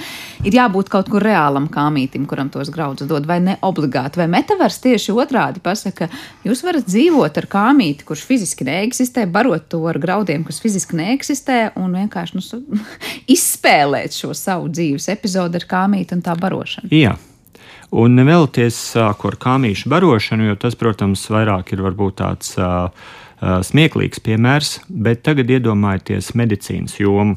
[0.46, 4.20] ir jābūt kaut kur reālam kāmītim, kuram tos graudus dod, vai ne obligāti.
[4.22, 9.68] Vai metavers tieši otrādi pasaka, ka jūs varat dzīvot ar kāmīti, kurš fiziski neeksistē, barot
[9.72, 12.64] to ar graudiem, kas fiziski neeksistē, un vienkārši nu,
[13.36, 16.92] izspēlēt šo savu dzīves epizodu ar kāmīti un tā barošanu.
[16.94, 17.16] Jā.
[17.94, 22.88] Un nevēlties sāku ar kāmīšu barošanu, jo tas, protams, vairāk ir varbūt tāds Uh,
[23.44, 27.36] smieklīgs piemērs, bet tagad iedomājieties medicīnas jomu.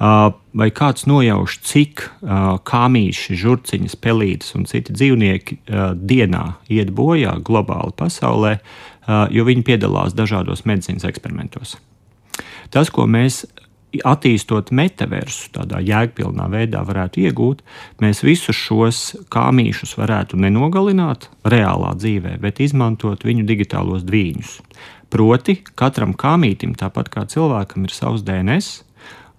[0.00, 5.58] Uh, vai kāds nojauš, cik uh, kāmīši, žurciņas, pelītes un citi dzīvnieki
[6.00, 8.54] dienā iet bojā globāli pasaulē,
[9.34, 11.74] jo viņi piedalās dažādos medicīnas eksperimentos.
[12.72, 13.42] Tas, ko mēs
[14.06, 17.64] attīstot metaversu tādā jēgpilnā veidā varētu iegūt,
[18.02, 19.00] mēs visus šos
[19.34, 24.56] kāmīšus varētu nenogalināt reālā dzīvē, bet izmantot viņu digitālos dviņus.
[25.10, 28.84] Proti, katram kāmītim, tāpat kā cilvēkam, ir savs DNS.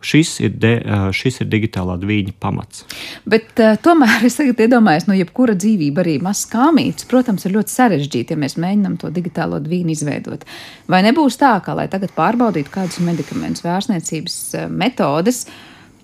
[0.01, 0.71] Šis ir, de,
[1.13, 2.87] šis ir digitālā dviņa pamats.
[3.29, 8.33] Bet uh, tomēr es iedomājos, no jebkura dzīvība, arī mazs kāmītis, protams, ir ļoti sarežģīti,
[8.33, 10.47] ja mēs mēģinām to digitālo dviņu izveidot.
[10.89, 14.39] Vai nebūs tā, ka, lai tagad pārbaudītu kādus medikamentus, vērsniecības
[14.73, 15.43] metodes,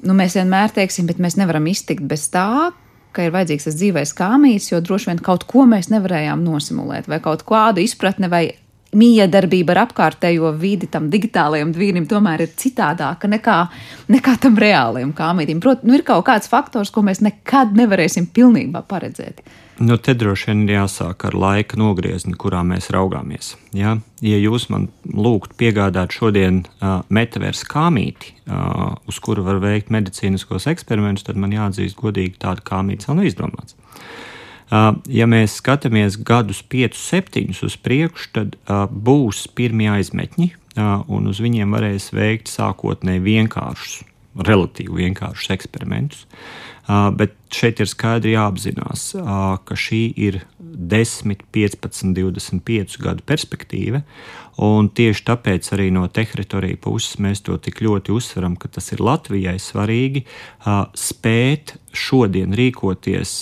[0.05, 2.69] nu, mēs vienmēr teiksim, bet mēs nevaram iztikt bez tā,
[3.17, 7.17] ka ir vajadzīgs tas dzīvais kāmītis, jo droši vien kaut ko mēs nevarējām nosimulēt, vai
[7.23, 8.45] kaut kādu izpratni vai
[8.95, 13.59] miedarbība ar apkārtējo vidi, tam digitālajam dvīnim, tomēr ir citādāka nekā,
[14.13, 15.61] nekā tam reālajam kāmītim.
[15.63, 19.43] Protams, nu, ir kaut kāds faktors, ko mēs nekad nevarēsim pilnībā paredzēt.
[19.77, 23.51] Nu, te droši vien ir jāsāk ar laika nogriezni, kurā mēs raugāmies.
[23.77, 29.93] Ja, ja jūs man lūgtu piegādāt šodien uh, metaversu kāmīti, uh, uz kuru var veikt
[29.93, 33.77] medicīniskos eksperimentus, tad man jāatzīst godīgi, tāda kāmītis vēl nav izdomāts.
[34.69, 38.57] Ja mēs skatāmies gadus, 5, 7 uz priekšu, tad
[38.91, 40.49] būs pirmie aizmetņi,
[41.07, 44.01] un uz viņiem varēs veikt sākotnēji vienkāršus,
[44.47, 46.25] relatīvi vienkāršus eksperimentus.
[46.87, 49.09] Bet šeit ir skaidri jāapzinās,
[49.67, 54.03] ka šī ir 10, 15, 25 gadu perspektīva.
[54.57, 59.03] Un tieši tāpēc arī no teritorijas puses mēs to tik ļoti uzsveram, ka tas ir
[59.05, 60.23] Latvijai svarīgi
[60.97, 63.35] spēt šodien rīkoties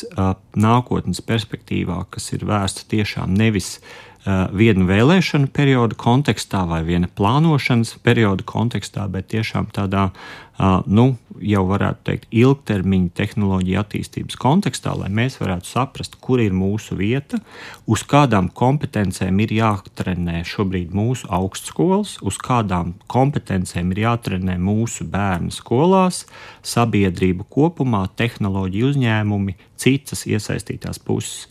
[0.60, 7.96] nākotnes perspektīvā, kas ir vērsta tiešām nevis Eh, vienu vēlēšanu periodu kontekstā vai viena plānošanas
[8.04, 10.10] perioda kontekstā, bet tiešām tādā,
[10.58, 16.56] eh, nu, jau varētu teikt, ilgtermiņa tehnoloģija attīstības kontekstā, lai mēs varētu saprast, kur ir
[16.56, 17.40] mūsu vieta,
[17.86, 25.52] uz kādām kompetencēm ir jātrenē šobrīd mūsu augstskolas, uz kādām kompetencēm ir jātrenē mūsu bērnu
[25.52, 26.26] skolās,
[26.64, 31.48] sabiedrība kopumā, tehnoloģija uzņēmumi, citas iesaistītās puses.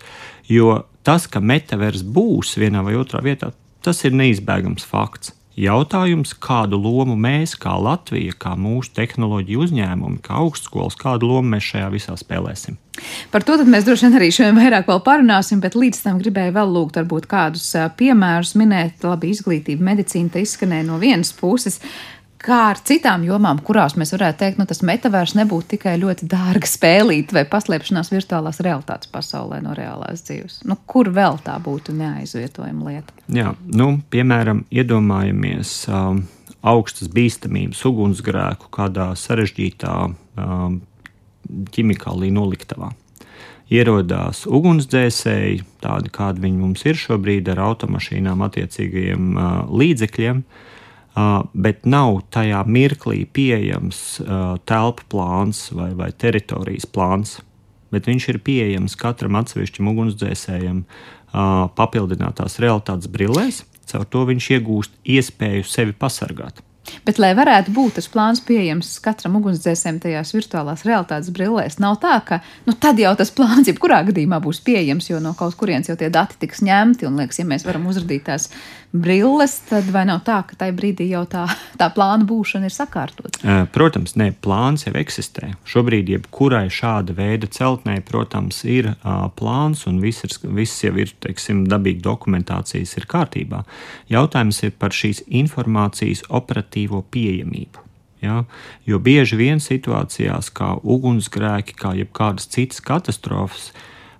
[0.48, 3.52] Jo tas, ka metavers būs vienā vai otrā vietā,
[3.84, 5.34] tas ir neizbēgams fakts.
[5.54, 11.68] Jautājums, kādu lomu mēs, kā Latvija, kā mūsu tehnoloģiju uzņēmumi, kā augstskolas, kādu lomu mēs
[11.68, 12.74] šajā visā spēlēsim?
[13.30, 16.98] Par to mēs droši vien arī šodien vairāk parunāsim, bet līdz tam gribēju vēl lūgt,
[16.98, 17.68] varbūt kādus
[18.00, 19.06] piemērus minēt.
[19.06, 21.78] Labi, izglītība, medicīna, tas izskanēja no vienas puses
[22.44, 26.68] kā ar citām jomām, kurās mēs varētu teikt, nu, tas metavērs nebūtu tikai ļoti dārga
[26.68, 30.60] spēlīt vai paslēpšanās virtuālās realitātes pasaulē no reālās dzīves.
[30.68, 33.16] Nu, kur vēl tā būtu neaizvietojama lieta?
[33.32, 36.24] Jā, nu, piemēram, iedomājamies um,
[36.64, 40.82] augstas bīstamības ugunsgrēku kādā sarežģītā um,
[41.72, 42.92] ķimikālī noliktavā.
[43.72, 50.44] Ierodās ugunsdzēsēji, tādi kādi viņi mums ir šobrīd, ar automašīnām, attiecīgajiem uh, līdzekļiem.
[50.44, 50.70] Uh,
[51.54, 54.20] bet nav tajā mirklī pieejams
[54.66, 57.38] telpu plāns vai, vai teritorijas plāns.
[57.94, 60.82] Bet viņš ir pieejams katram atsevišķam ugunsdzēsējam
[61.78, 63.62] papildinātās realitātes brillēs.
[63.90, 66.62] Caur to viņš iegūst iespēju sevi pasargāt.
[67.04, 72.18] Bet, lai varētu būt tas plāns pieejams katram ugunsdzēsējam tajās virtuālās realitātes brillēs, nav tā,
[72.26, 75.96] ka nu, tad jau tas plāns jebkurā gadījumā būs pieejams, jo no kaut kurienes jau
[76.00, 77.08] tie dati tiks ņemti.
[77.08, 78.50] Un, liekas, ja mēs varam uzrādīt tās
[78.94, 81.44] brilles, tad vai nav tā, ka tajā brīdī jau tā,
[81.80, 83.42] tā plāna būšana ir sakārtota?
[83.74, 85.54] Protams, nē, plāns jau eksistē.
[85.68, 91.14] Šobrīd jebkurai šāda veida celtnē, protams, ir uh, plāns un viss, ir, viss jau ir,
[91.24, 93.64] teiksim, dabīgi dokumentācijas ir kārtībā.
[94.12, 97.82] Jautājums ir par šīs informācijas operatīvo pieejamību.
[98.24, 98.44] Ja?
[98.88, 103.72] Jo bieži vien situācijās, kā ugunsgrēki, kā jebkādas citas katastrofas,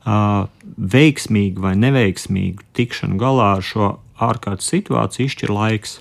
[0.05, 6.00] uh, veiksmīgi vai neveiksmīgi tikšanu galā ar šo ārkārtas situāciju izšķir laiks.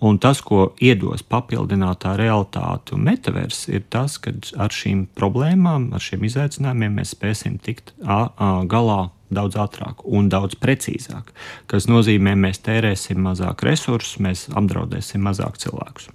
[0.00, 6.00] Un tas, ko iedos papildinātā realitāte un metavers, ir tas, ka ar šīm problēmām, ar
[6.00, 9.02] šiem izaicinājumiem mēs spēsim tikt galā
[9.34, 11.32] daudz ātrāk un daudz precīzāk.
[11.70, 16.10] Tas nozīmē, mēs tērēsim mazāk resursus, mēs apdraudēsim mazāk cilvēkus.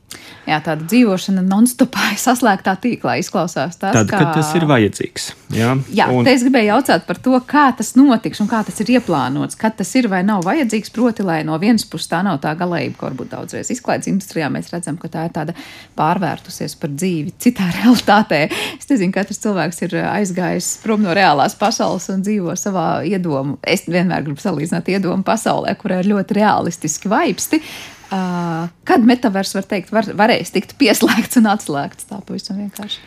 [0.46, 3.80] Jā, tāda dzīvošana non-stopā, saslēgtā tīklā izklausās.
[3.82, 4.20] Tas, Tad, kā...
[4.22, 5.32] kad tas ir vajadzīgs.
[5.56, 6.28] Jā, jā un...
[6.30, 9.58] es gribēju jautāt par to, kā tas notiks un kā tas ir ieplānots.
[9.60, 12.98] Kad tas ir vai nav vajadzīgs, proti, lai no vienas puses tā nav tā galējība,
[13.00, 15.58] ko varbūt daudzreiz izklaides industrijā mēs redzam, ka tā ir tāda
[15.98, 18.44] pārvērtusies par dzīvi citā realitātē.
[18.78, 23.58] Es nezinu, katrs cilvēks ir aizgājis prom no reālās pasaules un dzīvo savā iedomu.
[23.66, 27.62] Es vienmēr gribu salīdzināt iedomu pasaulē, kurā ir ļoti realistiski vaipsti.
[28.06, 33.00] Uh, kad metavers var teikt, var, varēs tikt pieslēgts un atslēgts tā pavisam vienkārši?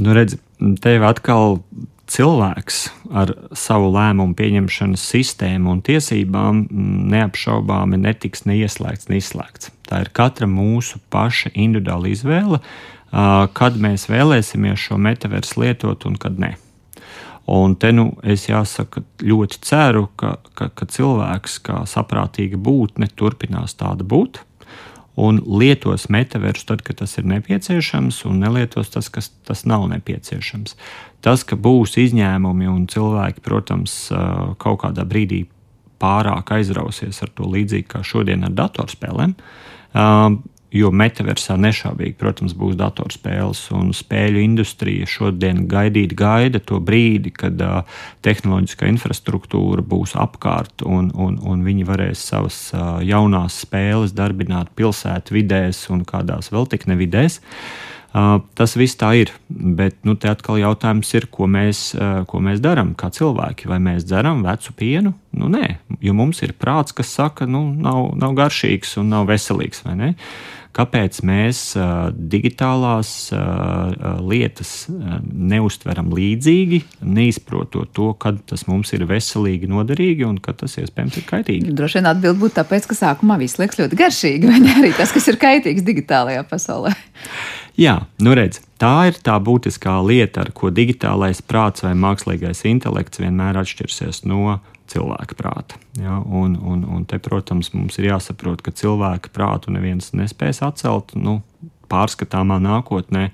[0.00, 0.38] Nu, redz,
[0.80, 1.58] tev atkal
[2.10, 2.78] cilvēks
[3.14, 6.64] ar savu lēmumu pieņemšanas sistēmu un tiesībām
[7.12, 9.70] neapšaubāmi netiks neieslēgts, neizslēgts.
[9.86, 12.60] Tā ir katra mūsu paša individuāla izvēle,
[13.58, 16.54] kad mēs vēlēsimies šo metaversu lietot un kad ne.
[17.50, 23.74] Un te nu es jāsaka, ļoti ceru, ka, ka, ka cilvēks, kā saprātīga būtne, turpinās
[23.80, 24.44] tāda būt
[25.20, 30.76] un lietos metaversu tad, kad tas ir nepieciešams, un nelietos tas, kas tas nav nepieciešams.
[31.24, 33.96] Tas, ka būs izņēmumi un cilvēki, protams,
[34.62, 35.42] kaut kādā brīdī
[36.00, 39.34] pārāk aizrausies ar to līdzīgi kā šodien ar datorspēlēm,
[40.70, 47.58] Jo metaversā nešaubīgi, protams, būs datorspēles un spēļu industrija šodien gaidīt, gaida to brīdi, kad
[47.66, 47.80] uh,
[48.22, 55.40] tehnoloģiskā infrastruktūra būs apkārt un, un, un viņi varēs savas uh, jaunās spēles darbināt pilsētu
[55.40, 57.40] vidēs un kādās vēl tik nevidēs.
[58.10, 62.40] Uh, tas viss tā ir, bet nu, te atkal jautājums ir, ko mēs, uh, ko
[62.42, 63.68] mēs darām kā cilvēki.
[63.70, 65.14] Vai mēs dzeram vecu pienu?
[65.34, 69.84] Nu, nē, jo mums ir prāts, kas saka, nu, nav, nav garšīgs un nav veselīgs.
[70.76, 71.60] Kāpēc mēs
[72.30, 73.10] digitālās
[74.22, 74.72] lietas
[75.26, 81.26] neustveram līdzīgi, neizprotot to, kad tas mums ir veselīgi, noderīgi un kad tas iespējams ir
[81.28, 81.74] kaitīgi.
[81.74, 85.10] Droši vien atbild būtu tāpēc, ka sākumā viss liekas ļoti garšīgi, vai ne arī tas,
[85.16, 86.94] kas ir kaitīgs digitālajā pasaulē.
[87.78, 93.22] Jā, nu redz, tā ir tā būtiskā lieta, ar ko digitālais prāts vai mākslīgais intelekts
[93.22, 94.58] vienmēr atšķirsies no
[94.90, 95.78] cilvēka prāta.
[96.00, 96.18] Ja?
[96.18, 101.40] Un, un, un te, protams, mums ir jāsaprot, ka cilvēka prātu neviens nespēs atcelt nu,
[101.90, 103.30] pārskatāmā nākotnē.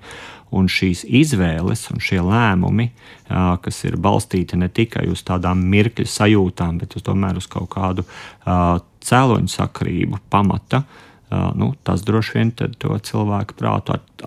[0.56, 2.86] Un šīs izvēles un šie lēmumi,
[3.26, 8.06] kas ir balstīti ne tikai uz tādām mirkļa sajūtām, bet tomēr uz kaut kādu
[8.46, 14.26] cēloņu sakarību pamata, uh, nu, tas droši vien to cilvēku prātu at,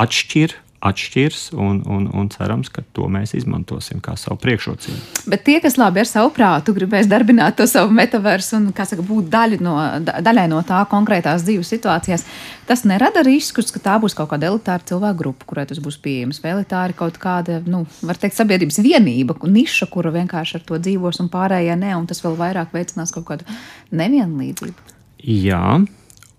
[0.00, 5.26] atšķir atšķirs, un, un, un cerams, ka to mēs izmantosim kā savu priekšrocību.
[5.28, 9.28] Bet tie, kas labi ar savu prātu gribēs darbināt to savu metaversu un saka, būt
[9.32, 9.74] daļa no,
[10.08, 12.24] daļai no tā konkrētās dzīves situācijās,
[12.68, 16.40] tas nerada riskus, ka tā būs kaut kāda elitāra cilvēku grupa, kurai tas būs pieejams.
[16.40, 21.20] Vai elitāra kaut kāda, nu, var teikt, sabiedrības vienība, niša, kura vienkārši ar to dzīvos
[21.20, 23.60] un pārējie ne, un tas vēl vairāk veicinās kaut kādu
[23.92, 24.94] nevienlīdzību.
[25.20, 25.82] Jā,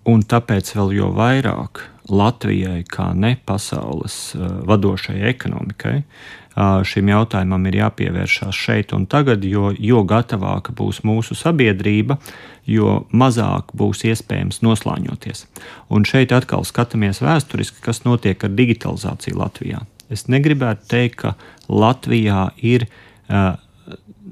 [0.08, 7.68] un tāpēc vēl jo vairāk Latvijai, kā ne pasaules uh, vadošajai ekonomikai, uh, šim jautājumam
[7.70, 12.18] ir jāpievēršās šeit un tagad, jo, jo gatavāka būs mūsu sabiedrība,
[12.66, 15.46] jo mazāk būs iespējams noslāņoties.
[15.94, 19.86] Un šeit atkal skatāmies vēsturiski, kas notiek ar digitalizāciju Latvijā.
[20.12, 21.36] Es negribētu teikt, ka
[21.70, 23.54] Latvijā ir uh,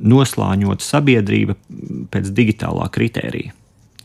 [0.00, 1.56] noslāņota sabiedrība
[2.11, 3.54] pēc digitālā kritērija.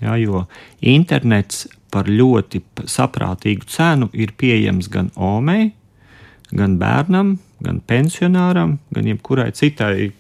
[0.02, 0.44] Ja, jo
[0.84, 5.70] internets par ļoti saprātīgu cenu ir pieejams gan omei,
[6.52, 10.12] gan bērnam, gan pensionāram, gan jebkurai citai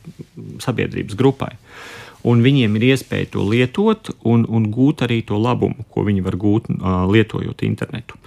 [0.63, 1.51] sabiedrības grupai.
[2.25, 6.39] Un viņiem ir iespēja to lietot un, un gūt arī to labumu, ko viņi var
[6.41, 8.17] gūt uh, lietojot internetu.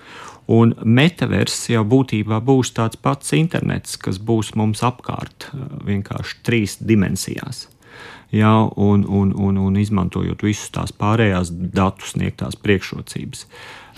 [0.48, 5.50] Un metavers jau būtībā būs tāds pats internets, kas būs mums apkārt,
[5.84, 7.66] vienkārši trīs dimensijās.
[8.34, 13.46] Ja, un, un, un, un izmantojot visus tās pārējās datu sniegtās priekšrocības.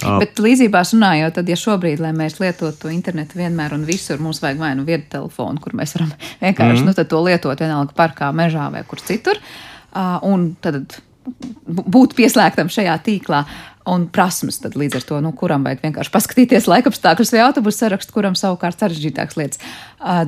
[0.01, 4.41] Bet līdzībās runājot, tad, ja šobrīd, lai mēs lietotu to internetu vienmēr un visur, mums
[4.41, 6.89] vajag vai nu vietu telefonu, kur mēs varam vienkārši mm.
[6.89, 9.41] nu, to lietot vienalga parkā, mežā vai kur citur,
[10.25, 11.01] un tad
[11.69, 13.43] būt pieslēgtam šajā tīklā.
[13.89, 18.13] Un prasmes tad līdz ar to, nu, kuram vajag vienkārši paskatīties laikapstākļus vai autobusu sarakstu,
[18.13, 19.63] kuram savukārt sarežģītākas lietas.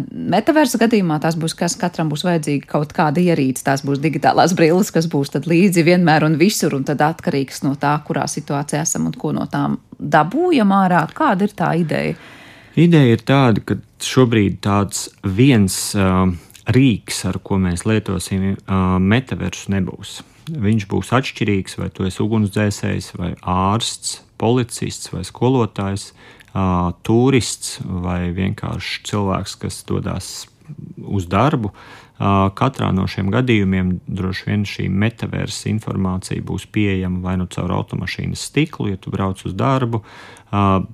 [0.09, 4.89] Metaversa gadījumā tās būs, kas katram būs vajadzīga kaut kāda ierīce, tās būs digitālās brilles,
[4.95, 9.21] kas būs līdzi vienmēr un visur, un tad atkarīgs no tā, kurā situācijā esam un
[9.21, 11.05] ko no tām dabūjam ārā.
[11.13, 12.17] Kāda ir tā ideja?
[12.73, 16.25] Ideja ir tāda, ka šobrīd tāds viens uh,
[16.73, 23.13] rīks, ar ko mēs lietosim uh, metaversu, nebūs viņš būs atšķirīgs, vai tu esi ugunsdzēsējs,
[23.19, 26.11] vai ārsts, policists vai skolotājs,
[27.07, 30.33] turists vai vienkārši cilvēks, kas dodas
[30.99, 31.73] uz darbu.
[32.59, 38.45] Katrā no šiem gadījumiem droši vien šī metaversa informācija būs pieejama vai nu caur automašīnas
[38.51, 40.03] stiklu, ja tu brauc uz darbu,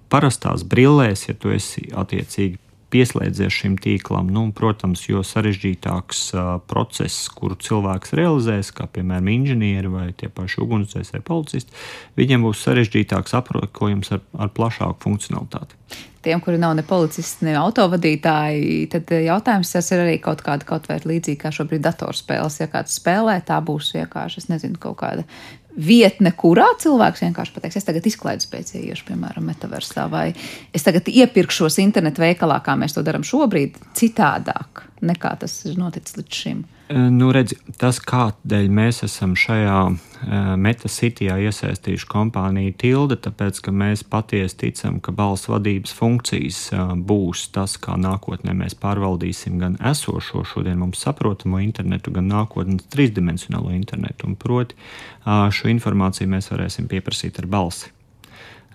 [0.08, 2.56] parastās brillēs, ja tu esi attiecīgi
[2.92, 4.30] pieslēdzies šim tīklam.
[4.32, 10.62] Nu, protams, jo sarežģītāks uh, process, kuru cilvēks realizēs, kā piemēram inženieri vai tie paši
[10.64, 11.74] ugunsdzēsēji policisti,
[12.20, 15.76] viņiem būs sarežģītāks aprīkojums ar, ar plašāku funkcionalitāti.
[16.24, 20.88] Tiem, kuri nav ne policisti, ne autovadītāji, tad jautājums tas ir arī kaut kāda kaut
[20.90, 22.58] vai līdzīga kā šobrīd datorspēles.
[22.58, 25.24] Ja kāds spēlē, tā būs vienkārši, es nezinu, kaut kāda
[25.78, 30.32] vietne, kurā cilvēks vienkārši pateiks, es tagad izklaides pēc ieiešu, piemēram, metaversā, vai
[30.74, 36.18] es tagad iepirkšos internetu veikalā, kā mēs to darām šobrīd, citādāk nekā tas ir noticis
[36.18, 36.64] līdz šim.
[36.88, 39.80] Nu, redz, tas, kādēļ mēs esam šajā
[40.56, 46.62] metasitijā iesaistījuši kompāniju Tilde, tāpēc, ka mēs patiesi ticam, ka balss vadības funkcijas
[47.10, 53.74] būs tas, kā nākotnē mēs pārvaldīsim gan esošo, šodien mums saprotamo internetu, gan nākotnes trīsdimensionālo
[53.76, 54.30] internetu.
[54.30, 54.78] Un proti,
[55.28, 57.92] šo informāciju mēs varēsim pieprasīt ar balsi.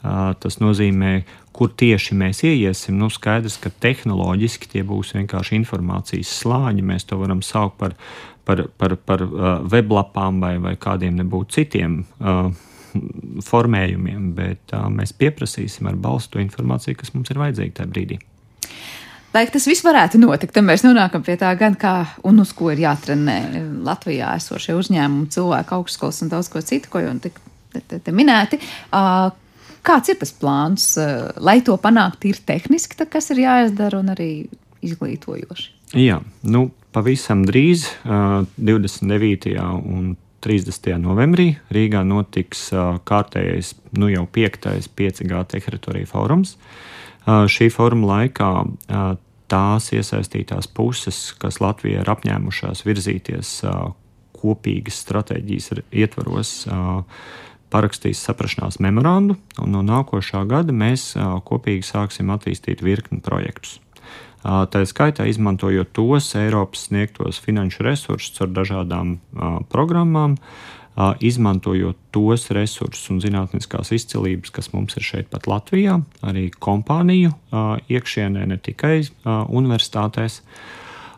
[0.04, 1.24] Tas nozīmē,
[1.54, 2.98] kur tieši mēs ieiesim.
[3.00, 6.86] Nu, skaidrs, ka tehnoloģiski tie būs vienkārši informācijas slāņi.
[6.86, 7.98] Mēs to varam saukt par,
[8.48, 9.26] par, par, par
[9.72, 12.04] weblapām vai, vai kādiem nebūtu citiem.
[12.20, 12.54] Uh,
[13.44, 18.20] formējumiem, bet uh, mēs pieprasīsim ar balstu informāciju, kas mums ir vajadzīga tajā brīdī.
[19.34, 21.96] Lai tas viss varētu notikt, tad mēs nonākam pie tā, gan kā
[22.30, 23.38] un uz ko ir jātrenē
[23.86, 27.34] Latvijā esošie uzņēmumi, cilvēku augstskolas un daudz ko citu, ko jau te,
[27.74, 28.62] te, te minēti.
[28.94, 29.32] Uh,
[29.84, 34.14] Kāds ir tas plāns, eh, lai to panāktu, ir tehniski, tad kas ir jāizdara un
[34.16, 34.48] arī
[34.84, 35.70] izglītojoši?
[36.00, 39.54] Jā, nu, pavisam drīz, 29.
[39.86, 40.98] un 30.
[41.00, 42.68] novembrī Rīgā notiks
[43.08, 46.58] kārtējais, nu jau piektais 5G teritorija fórums.
[47.26, 48.50] Šī fóruma laikā
[49.52, 53.56] tās iesaistītās puses, kas Latvijā ir apņēmušās virzīties
[54.44, 56.54] kopīgas stratēģijas ietvaros,
[57.74, 61.14] parakstīs saprašanās memorandu, un no nākošā gada mēs
[61.48, 63.80] kopīgi sāksim attīstīt virkni projektus.
[64.44, 69.18] Tā skaitā izmantojot tos Eiropas sniegtos finanšu resursus ar dažādām
[69.72, 70.36] programmām,
[71.24, 77.32] izmantojot tos resursus un zinātniskās izcilības, kas mums ir šeit pat Latvijā, arī kompāniju
[77.90, 80.42] iekšienē, ne tikai universitātēs.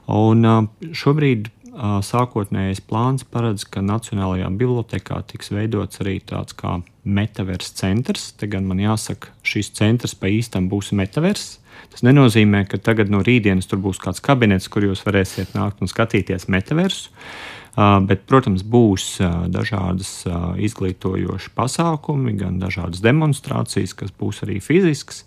[0.05, 8.31] Un šobrīd sākotnējais plāns paredz, ka Nacionālajā bibliotekā tiks veidots arī tāds kā metavers centrs.
[8.39, 11.59] Te gan man jāsaka, šis centrs pa īstam būs metavers.
[11.91, 15.91] Tas nenozīmē, ka tagad no rītdienas tur būs kāds kabinets, kur jūs varēsiet nākt un
[15.91, 17.11] skatīties metaversu.
[17.75, 19.17] Bet, protams, būs
[19.51, 20.21] dažādas
[20.63, 25.25] izglītojošas pasākumi, gan dažādas demonstrācijas, kas būs arī fiziskas,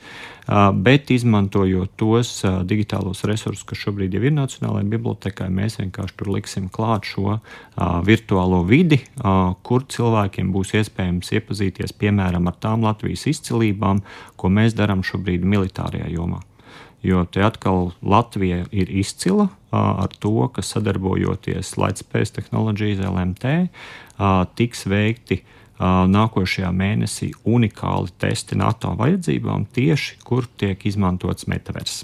[0.80, 2.30] bet izmantojot tos
[2.64, 7.36] digitālos resursus, kas šobrīd jau ir Nacionālajai bibliotekai, mēs vienkārši tur liksim klāt šo
[8.08, 9.02] virtuālo vidi,
[9.60, 14.00] kur cilvēkiem būs iespējams iepazīties piemēram ar tām Latvijas izcilībām,
[14.40, 16.40] ko mēs darām šobrīd militārajā jomā.
[17.02, 23.54] Jo te atkal Latvija ir izcila ar to, ka sadarbojoties Lightspace tehnoloģijas LMT,
[24.58, 25.42] tiks veikti
[25.78, 32.02] nākošajā mēnesī unikāli testi NATO vajadzībām, tieši kur tiek izmantots metavers.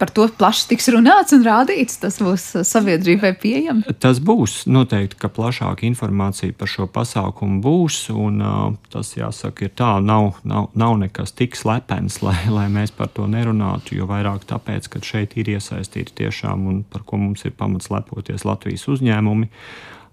[0.00, 2.00] Par to plaši tiks runāts un rādīts.
[2.02, 3.86] Tas būs sabiedrībai pieejams.
[4.02, 8.00] Tas būs noteikti, ka plašāka informācija par šo pasākumu būs.
[8.10, 8.42] Un,
[8.90, 13.28] tas, jāsaka, ir tā, nav, nav, nav nekas tik slepens, lai, lai mēs par to
[13.30, 13.94] nerunātu.
[14.00, 18.46] Jo vairāk tāpēc, ka šeit ir iesaistīti tiešām un par ko mums ir pamats lepoties
[18.48, 19.50] Latvijas uzņēmumi.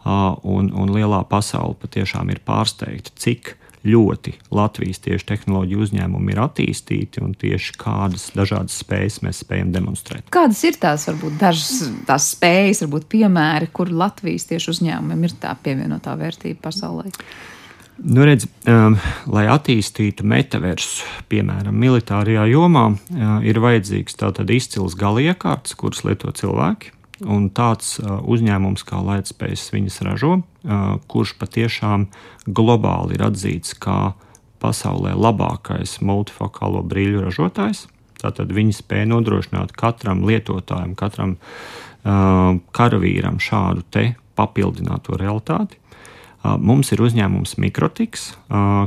[0.03, 7.23] Un, un lielā pasaule patiešām ir pārsteigta, cik ļoti Latvijas tieši tehnoloģiju uzņēmumi ir attīstīti
[7.23, 10.29] un tieši kādas dažādas spējas mēs spējam demonstrēt.
[10.33, 15.55] Kādas ir tās, varbūt dažas tās spējas, varbūt piemēri, kur Latvijas tieši uzņēmumiem ir tā
[15.63, 17.11] pievienotā vērtība pasaulē?
[18.03, 18.95] Nu, redz, um,
[19.29, 26.92] lai attīstītu metaversu, piemēram, militārajā jomā, uh, ir vajadzīgs tātad izcils galiekārts, kuras lieto cilvēki.
[27.21, 32.07] Un tāds uh, uzņēmums kā Latvijas viņas ražo, uh, kurš patiešām
[32.49, 34.15] globāli ir atzīts kā
[34.63, 37.85] pasaulē labākais multifokālo brīļu ražotājs.
[38.23, 43.85] Tātad viņi spēja nodrošināt katram lietotājam, katram uh, karavīram šādu
[44.33, 45.77] papildināto realitāti.
[46.43, 48.33] Mums ir uzņēmums Mikrotiks,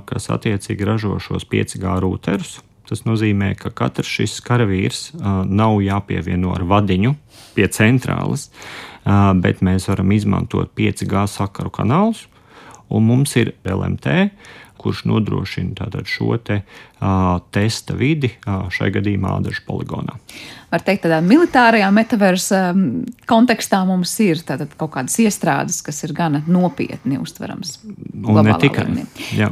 [0.04, 2.58] kas attiecīgi ražo šos 5G routerus.
[2.86, 7.16] Tas nozīmē, ka katrs šis karavīrs nav jāpievieno ar vadiņu
[7.56, 8.50] pie centrālas,
[9.42, 12.26] bet mēs varam izmantot 5G sakaru kanālus.
[12.86, 14.30] Un mums ir LMT,
[14.78, 16.36] kurš nodrošina šo
[17.52, 20.16] testa vidi, šai gadījumā Ādažu poligonā
[20.70, 22.60] var teikt, tādā militārajā metaversa
[23.28, 24.40] kontekstā mums ir
[24.76, 27.76] kaut kādas iestrādes, kas ir gana nopietni uztveramas.
[27.86, 28.86] Un ne tikai.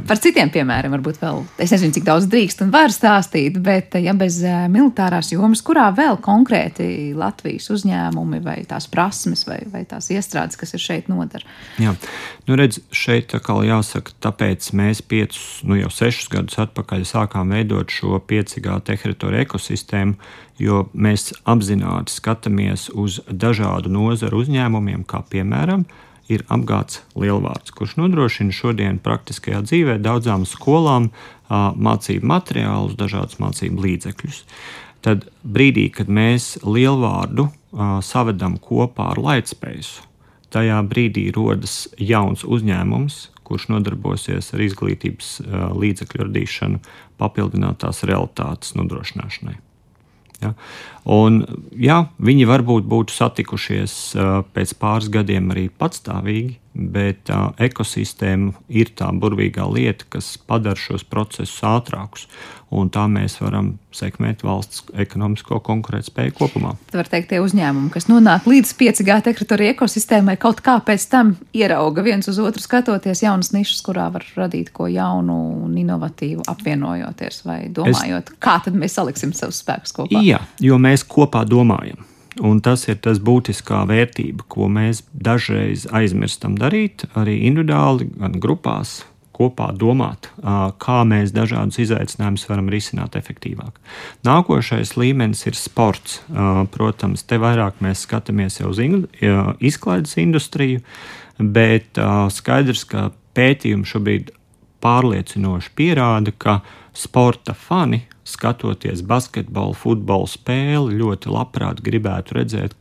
[0.07, 4.15] Par citiem piemēriem varbūt vēl, es nezinu, cik daudz drīkst un var stāstīt, bet ja
[4.17, 4.41] bez
[4.71, 10.75] militārās jomas, kurā vēl konkrēti Latvijas uzņēmumi vai tās prasmes vai, vai tās iestrādes, kas
[10.75, 11.47] ir šeit nodara?
[11.81, 11.95] Jā,
[12.49, 17.91] nu redz, šeit atkal jāsaka, tāpēc mēs piecus, nu jau sešus gadus atpakaļ sākām veidot
[17.91, 20.15] šo 5G teritoriju ekosistēmu,
[20.61, 25.83] jo mēs apzināti skatāmies uz dažādu nozaru uzņēmumiem, kā piemēram
[26.31, 31.11] ir apgāds lielvārds, kurš nodrošina šodien praktiskajā dzīvē daudzām skolām
[31.49, 34.41] mācību materiālus, dažādus mācību līdzekļus.
[35.05, 37.51] Tad brīdī, kad mēs lielvārdu
[38.01, 40.01] savedam kopā ar Lightspace,
[40.49, 45.37] tajā brīdī rodas jauns uzņēmums, kurš nodarbosies ar izglītības
[45.77, 46.81] līdzekļu radīšanu,
[47.21, 49.55] papildinātās realitātes nodrošināšanai.
[50.41, 50.51] Ja?
[51.07, 51.43] Un,
[51.79, 53.95] jā, viņi varbūt būtu satikušies
[54.55, 61.05] pēc pāris gadiem arī patstāvīgi, bet uh, ekosistēma ir tā burvīgā lieta, kas padara šos
[61.07, 62.27] procesus ātrākus
[62.75, 66.73] un tā mēs varam sekmēt valsts ekonomisko konkurētspēju kopumā.
[66.91, 71.35] Tā var teikt, tie uzņēmumi, kas nonāk līdz 5G teritoriju ekosistēmai, kaut kā pēc tam
[71.55, 77.45] ierauga viens uz otru, skatoties jaunas nišas, kurā var radīt ko jaunu un inovatīvu, apvienojoties
[77.47, 78.41] vai domājot, es...
[78.43, 80.25] kā tad mēs saliksim savus spēkus kopā.
[80.25, 82.03] Jā, jo mēs kopā domājam.
[82.43, 89.05] Un tas ir tas būtiskā vērtība, ko mēs dažreiz aizmirstam darīt, arī individuāli, gan grupās,
[89.35, 90.29] kopā domāt,
[90.83, 93.79] kā mēs dažādus izaicinājumus varam risināt efektīvāk.
[94.27, 96.21] Nākošais līmenis ir sports.
[96.75, 98.79] Protams, te vairāk mēs skatāmies jau uz
[99.59, 100.83] izklaides industriju,
[101.39, 101.99] bet
[102.31, 104.31] skaidrs, ka pētījumi šobrīd
[104.85, 106.59] pārliecinoši pierāda, ka
[106.95, 112.75] sporta fani, skatoties basketbolu, futbola spēli, ļoti labprāt gribētu redzēt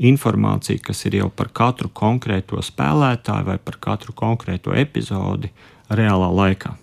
[0.00, 5.52] informāciju, kas ir jau par katru konkrēto spēlētāju vai par katru konkrēto epizodi,
[5.90, 6.76] reālā laikā.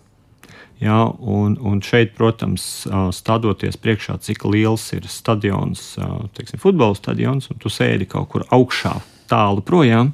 [0.77, 2.85] Ja, un, un šeit, protams,
[3.17, 5.95] stādoties priekšā, cik liels ir stadions,
[6.37, 8.93] teiksim, futbola stadions, un tu sēdi kaut kur augšā,
[9.29, 10.13] tālu projām,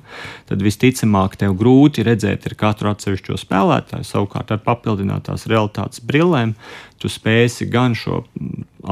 [0.50, 4.08] tad visticamāk tev grūti redzēt katru atsevišķo spēlētāju.
[4.08, 6.56] Savukārt ar papildinātās realitātes brillēm
[7.02, 8.22] tu spēsi gan šo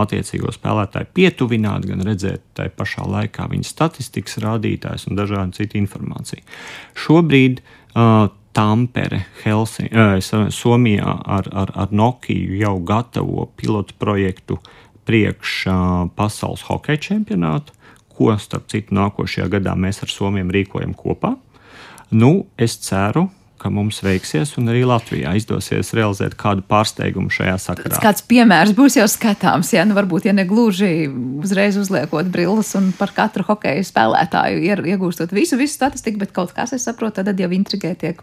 [0.03, 6.43] attiecīgo spēlētāju pietuvināt, gan redzēt tajā pašā laikā viņa statistikas rādītājus un dažādu citu informāciju.
[6.99, 10.17] Šobrīd uh, Tampere, Helsin, äh,
[10.51, 14.59] Somijā ar, ar, ar Nokiju jau gatavo pilotu projektu
[15.07, 15.75] priekš uh,
[16.15, 17.75] pasaules hokeja čempionātu,
[18.21, 21.35] ko starp citu nākošajā gadā mēs ar Somiju rīkojam kopā.
[22.11, 23.29] Nu, es ceru,
[23.61, 27.91] ka mums veiksies un arī Latvijā izdosies realizēt kādu pārsteigumu šajā sakarā.
[27.93, 32.73] Tas kāds piemērs būs jau skatāms, ja nu varbūt ja ne gluži uzreiz uzliekot brilles
[32.79, 37.39] un par katru hokeju spēlētāju iegūstot visu, visu statistiku, bet kaut kas, es saprotu, tad
[37.39, 38.21] jau intrigē tiek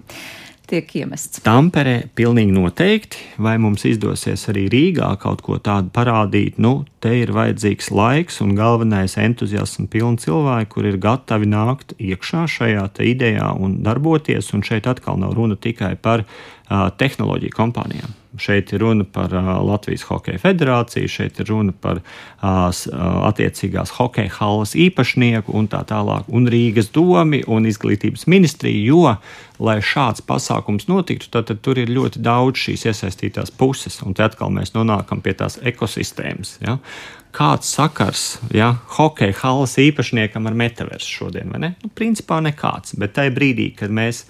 [0.69, 1.43] tiek iemests.
[1.47, 6.61] Tamperē pilnīgi noteikti, vai mums izdosies arī Rīgā kaut ko tādu parādīt.
[6.63, 12.47] Nu, te ir vajadzīgs laiks un galvenais entuziasms pilni cilvēki, kur ir gatavi nākt iekšā
[12.59, 14.53] šajā idejā un darboties.
[14.57, 18.18] Un šeit atkal nav runa tikai par uh, tehnoloģiju kompānijām.
[18.39, 19.33] Šeit ir runa par
[19.67, 22.01] Latvijas Hokeja federāciju, šeit ir runa par
[22.43, 29.15] attiecīgās hokeja halas īpašnieku un tā tālāk, un Rīgas domi un izglītības ministriju, jo,
[29.59, 34.27] lai šāds pasākums notiktu, tad, tad tur ir ļoti daudz šīs iesaistītās puses, un te
[34.27, 36.59] atkal mēs nonākam pie tās ekosistēmas.
[36.63, 36.79] Ja?
[37.35, 41.75] Kāds sakars ja, hokeja halas īpašniekam ar metaversu šodien, ne?
[41.83, 44.25] Nu, principā nekāds, bet tajā brīdī, kad mēs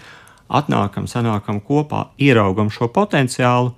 [0.48, 3.74] atnākam, sanākam kopā, ieraugam šo potenciālu.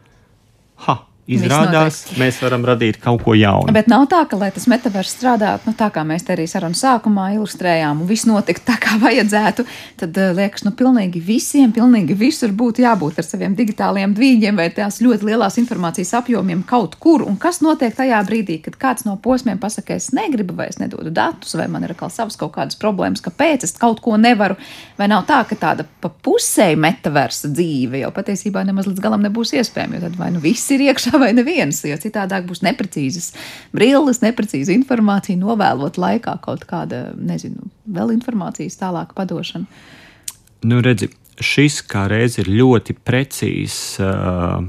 [0.81, 3.71] 哈 Izrādās, mēs varam radīt kaut ko jaunu.
[3.75, 6.83] Bet nav tā, ka, lai tas metavers strādātu, nu, tā kā mēs te arī sarunas
[6.83, 9.65] sākumā ilustrējām, un viss notiktu tā, kā vajadzētu,
[10.01, 14.67] tad uh, liekas, nu, pilnīgi visiem, pilnīgi visur būtu jābūt ar saviem digitāliem dvīņiem vai
[14.75, 17.23] tās ļoti lielās informācijas apjomiem kaut kur.
[17.27, 21.15] Un kas notiek tajā brīdī, kad kāds no posmiem pasakā, es negribu, vai es nedodu
[21.15, 24.59] datus, vai man ir atkal savas kaut kādas problēmas, kāpēc es kaut ko nevaru,
[24.99, 29.55] vai nav tā, ka tāda pa pusēji metaversa dzīve jau patiesībā nemaz līdz galam nebūs
[29.61, 33.31] iespējama, jo tad vai nu viss ir iekšā vai neviens, jo citādāk būs neprecīzas
[33.77, 39.69] brilles, neprecīza informācija, novēlot laikā kaut kāda, nezinu, vēl informācijas tālāk padošana.
[40.67, 41.09] Nu, redzi,
[41.41, 44.61] šis kā reiz ir ļoti precīzs uh,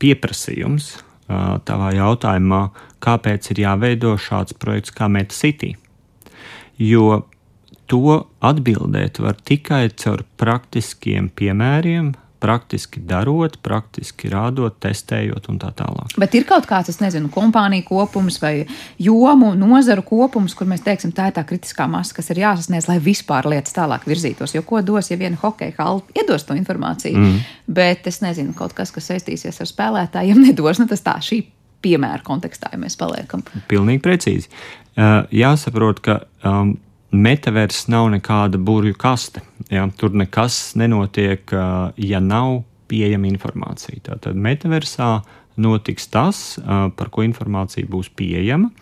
[0.00, 2.64] pieprasījums uh, tavā jautājumā,
[3.04, 5.74] kāpēc ir jāveido šāds projekts kā MetaCity.
[6.80, 7.24] Jo
[7.90, 12.14] to atbildēt var tikai caur praktiskiem piemēriem,
[12.44, 16.12] praktiski darot, praktiski rādot, testējot un tā tālāk.
[16.20, 18.66] Bet ir kaut kāds, es nezinu, kompāniju kopums vai
[19.00, 22.98] jomu, nozaru kopums, kur mēs teiksim, tā ir tā kritiskā masa, kas ir jāsasniedz, lai
[23.02, 24.54] vispār lietas tālāk virzītos.
[24.56, 27.42] Jo ko dos, ja viena hokeja hala iedos to informāciju, mm.
[27.80, 30.82] bet es nezinu, kaut kas, kas saistīsies ar spēlētājiem, nedos.
[30.82, 31.44] Nu, tas tā šī
[31.84, 33.44] piemēra kontekstā, ja mēs paliekam.
[33.70, 34.50] Pilnīgi precīzi.
[34.94, 36.76] Uh, jāsaprot, ka um,
[37.14, 39.44] Metavers nav nekāda burbuļu kaste.
[39.70, 39.86] Ja?
[39.96, 41.54] Tur nekas nenotiek,
[41.96, 44.02] ja nav pieejama informācija.
[44.10, 45.16] Tātad metaversā
[45.54, 46.38] notiks tas,
[46.98, 48.72] par ko informācija būs pieejama.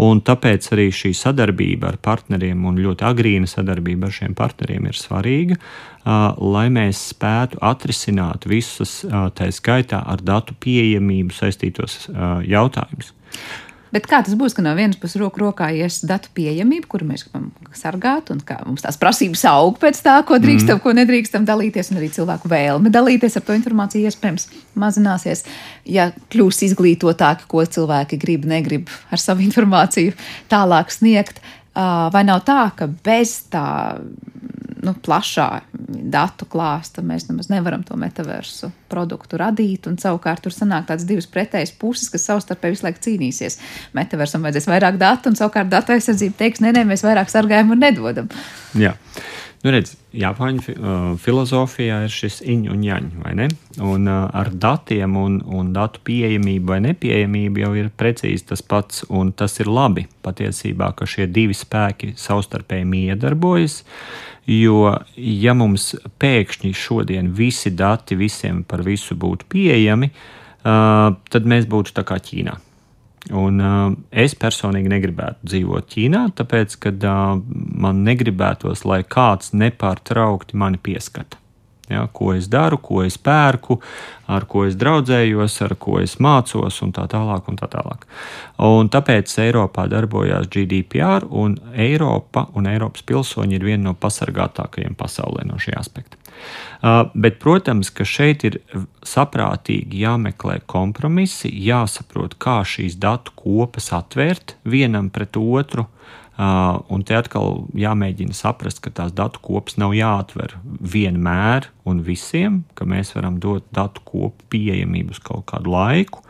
[0.00, 4.96] Un tāpēc arī šī sadarbība ar partneriem un ļoti agrīna sadarbība ar šiem partneriem ir
[4.96, 5.56] svarīga,
[6.40, 12.06] lai mēs spētu atrisināt visus, tā skaitā ar datu pieejamību saistītos
[12.48, 13.12] jautājumus.
[13.96, 17.24] Bet kā tas būs, ka no vienas puses roku rokā ies datu pieejamība, kuru mēs
[17.24, 20.82] gribam sargāt, un kā mums tās prasības aug pēc tā, ko drīkstam, mm.
[20.84, 25.46] ko nedrīkstam dalīties, un arī cilvēku vēlme dalīties ar to informāciju iespējams mazināsies.
[25.88, 30.12] Ja kļūs izglītotāki, ko cilvēki grib, negrib ar savu informāciju
[30.52, 31.40] tālāk sniegt,
[32.12, 33.66] vai nav tā, ka bez tā
[34.86, 35.48] nu, plašā
[36.16, 39.88] datu klāsta mēs nemaz nevaram to metaversu produktu radīt.
[39.90, 43.58] Un savukārt tur sanāk tādas divas pretējas puses, kas savstarpēji visu laiku cīnīsies.
[43.96, 47.82] Metaversam vajadzēs vairāk datu, un savukārt datu aizsardzība teiks, nē, nē, mēs vairāk sargājam un
[47.86, 48.30] nedodam.
[48.78, 48.94] Jā.
[49.64, 53.48] Nu, redz, Japāņu filozofijā ir šis iņu un jaņu, vai ne?
[53.82, 59.02] Un uh, ar datiem un, un datu pieejamību vai nepieejamību jau ir precīzi tas pats,
[59.08, 63.80] un tas ir labi patiesībā, ka šie divi spēki savstarpēji miedarbojas.
[64.46, 65.90] Jo, ja mums
[66.22, 70.12] pēkšņi šodien visi dati visiem par visu būtu pieejami,
[70.62, 72.54] tad mēs būtu tā kā Ķīnā.
[73.34, 73.58] Un,
[74.14, 76.92] es personīgi negribētu dzīvot Ķīnā, tāpēc, ka
[77.50, 81.42] man negribētos, lai kāds nepārtraukti mani pieskata.
[81.90, 83.78] Ja, ko es daru, ko es pērku,
[84.26, 87.46] ar ko es draudzējos, ar ko es mācos, un tā tālāk.
[87.46, 88.06] Un tā tālāk.
[88.66, 95.46] Un tāpēc Eiropā darbojās GDPR, un Eiropa un Eiropas pilsoņi ir viena no pasargātākajiem pasaulē
[95.46, 96.18] no šī aspekta.
[96.82, 98.58] Uh, bet, protams, ka šeit ir
[99.06, 105.86] saprātīgi jāmeklē kompromisi, jāsaprot, kā šīs datu kopas atvērt vienam pret otru,
[106.36, 112.84] un te atkal jāmēģina saprast, ka tās datu kopas nav jāatver vienmēr un visiem, ka
[112.88, 116.20] mēs varam dot datu kopu pieejamību uz kaut kādu laiku,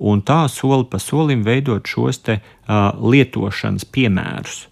[0.00, 4.69] un tā soli pa solim veidot šos te, uh, lietošanas piemērus.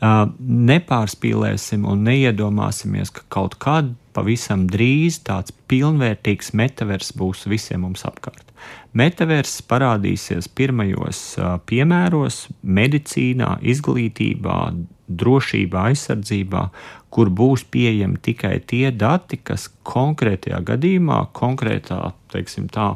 [0.00, 8.46] Nepārspīlēsim un neiedomāsimies, ka kaut kad pavisam drīz tāds pilnvērtīgs metavers būs visiem mums apkārt.
[8.94, 11.22] Metavers parādīsies pirmajos
[11.66, 14.60] piemēros, medicīnā, izglītībā,
[15.08, 16.64] drošībā, aizsardzībā,
[17.10, 22.94] kur būs pieejami tikai tie dati, kas konkrētajā gadījumā, konkrētā teiksim, tā,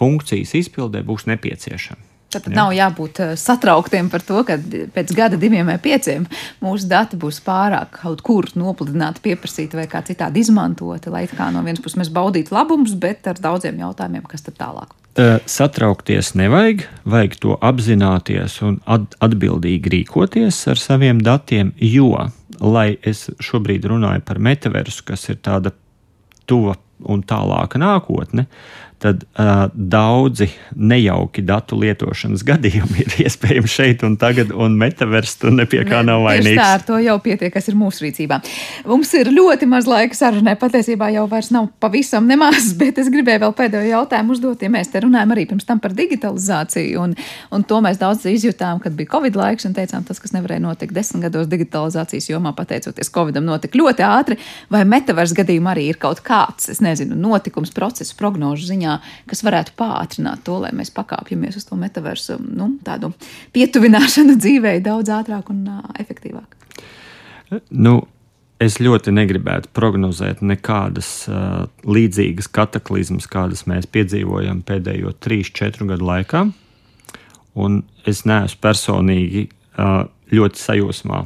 [0.00, 2.09] funkcijas izpildē būs nepieciešami.
[2.30, 2.54] Tad Jā.
[2.54, 4.54] nav jābūt eh, satrauktiem par to, ka
[4.94, 6.28] pēc gada, diviem vai pieciem
[6.62, 11.64] mūsu dati būs pārāk kaut kur nopludināti, pieprasīti vai kā citādi izmantoti, lai kā no
[11.66, 14.94] vienas puses mēs baudītu labumus, bet ar daudziem jautājumiem, kas tad tālāk.
[15.50, 22.14] Satraukties nevajag, vajag to apzināties un atbildīgi rīkoties ar saviem datiem, jo,
[22.62, 25.74] lai es šobrīd runāju par metaversu, kas ir tāda
[26.46, 26.76] tuva
[27.10, 28.46] un tālāka nākotne,
[29.00, 35.54] tad uh, daudzi nejauki datu lietošanas gadījumi ir iespējami šeit un tagad, un metavers tur
[35.56, 36.60] nepie kā nav vainīgs.
[36.60, 38.40] Tā ar to jau pietiek, kas ir mūsu rīcībā.
[38.90, 43.44] Mums ir ļoti maz laika sarunai, patiesībā jau vairs nav pavisam nemaz, bet es gribēju
[43.46, 47.16] vēl pēdējo jautājumu uzdot, ja mēs te runājam arī pirms tam par digitalizāciju, un,
[47.56, 50.96] un to mēs daudz izjutām, kad bija Covid laiks, un teicām, tas, kas nevarēja notikt
[50.96, 56.20] desmit gados digitalizācijas jomā, pateicoties Covidam, notika ļoti ātri, vai metavers gadījumā arī ir kaut
[56.26, 61.56] kāds, es nezinu, notikums, process, prognožu ziņā ziņā, kas varētu pātrināt to, lai mēs pakāpjamies
[61.56, 63.12] uz to metaversu, nu, tādu
[63.52, 66.56] pietuvināšanu dzīvē daudz ātrāk un uh, efektīvāk?
[67.70, 68.06] Nu,
[68.60, 76.42] Es ļoti negribētu prognozēt nekādas uh, līdzīgas kataklizmas, kādas mēs piedzīvojam pēdējo 3-4 gadu laikā.
[77.56, 81.22] Un es neesmu personīgi uh, ļoti sajūsmā,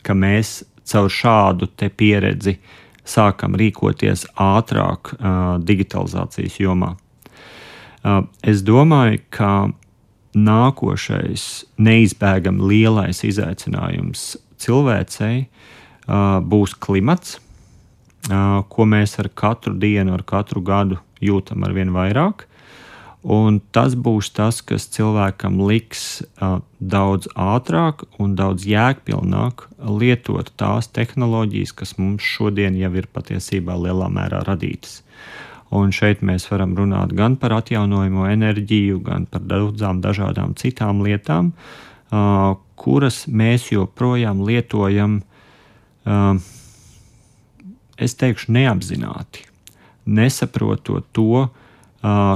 [0.00, 2.56] ka mēs caur šādu pieredzi
[3.04, 6.94] sākam rīkoties ātrāk uh, digitalizācijas jomā.
[8.04, 9.52] Uh, es domāju, ka
[10.38, 11.44] nākošais
[11.82, 17.38] neizbēgami lielais izaicinājums cilvēcei uh, būs klimats,
[18.30, 22.46] uh, ko mēs ar katru dienu, ar katru gadu jūtam ar vien vairāk.
[23.28, 29.66] Un tas būs tas, kas cilvēkam liks uh, daudz ātrāk un daudz jēgpilnāk
[29.98, 35.02] lietot tās tehnoloģijas, kas mums šodien jau ir patiesībā lielā mērā radītas.
[35.74, 41.52] Un šeit mēs varam runāt gan par atjaunojamo enerģiju, gan par daudzām dažādām citām lietām,
[41.52, 45.20] uh, kuras mēs joprojām lietojam,
[46.08, 46.40] uh,
[48.00, 49.44] es teikšu, neapzināti,
[50.08, 51.52] nesaprotot to, uh,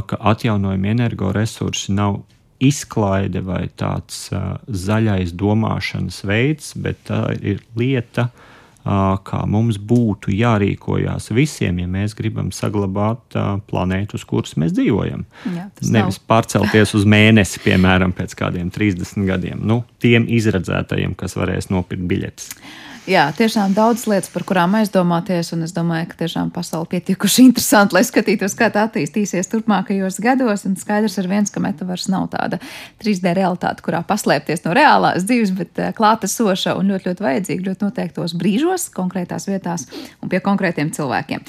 [0.04, 2.20] ka atjaunojami energoresursi nav
[2.62, 8.48] izklaide vai tāds uh, zaļais domāšanas veids, bet tā ir lieta, uh,
[8.82, 13.36] kā mums būtu jārīkojās visiem, ja mēs gribam saglabāt
[13.70, 15.24] planētu, uz kuras mēs dzīvojam.
[15.54, 16.26] Jā, Nevis nav.
[16.32, 19.62] pārcelties uz mēnesi, piemēram, pēc kādiem 30 gadiem.
[19.62, 22.56] Nu, tiem izredzētajiem, kas varēs nopirkt biļetes.
[23.02, 27.96] Jā, tiešām daudz lietas, par kurām aizdomāties, un es domāju, ka tiešām pasaule pietiekuši interesanti,
[27.96, 30.62] lai skatītos, kā tā attīstīsies turpmākajos gados.
[30.68, 32.60] Un skaidrs ir viens, ka metavers nav tāda
[33.02, 37.88] 3D realitāte, kurā paslēpties no reālās dzīves, bet eh, klātesoša un ļoti, ļoti vajadzīga ļoti
[37.88, 39.88] noteiktos brīžos, konkrētās vietās
[40.22, 41.42] un pie konkrētiem cilvēkiem.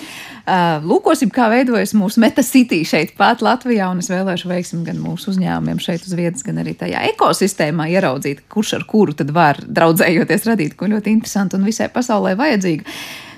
[0.44, 5.30] Uh, lūkosim, kā veidojas mūsu metacity šeit pat Latvijā, un es vēlēšu veiksim gan mūsu
[5.36, 10.50] uzņēmumiem šeit uz vietas, gan arī tajā ekosistēmā ieraudzīt, kurš ar kuru tad var draudzējoties
[10.50, 12.84] radīt ko ļoti interesantu interesanta un visai pasaulē vajadzīga.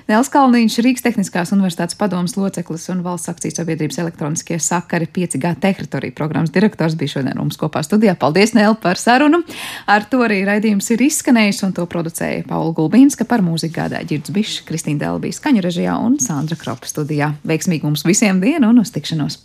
[0.06, 6.14] Nels Kalniņš, Rīgas Tehniskās Universitātes padomas loceklis un valsts akcijas sabiedrības elektroniskie sakari 5G teritorija
[6.14, 8.14] programmas direktors bija šodien mums kopā studijā.
[8.14, 9.42] Paldies, Nēl, par sarunu.
[9.90, 14.30] Ar to arī raidījums ir izskanējis un to producēja Paula Gulbīnska par mūziku gādāja Girds
[14.30, 17.32] Bišs, Kristīna Delbija skaņu režijā un Sandra Kropa studijā.
[17.42, 19.34] Veiksmīgi mums visiem dienu un uz tikšanos!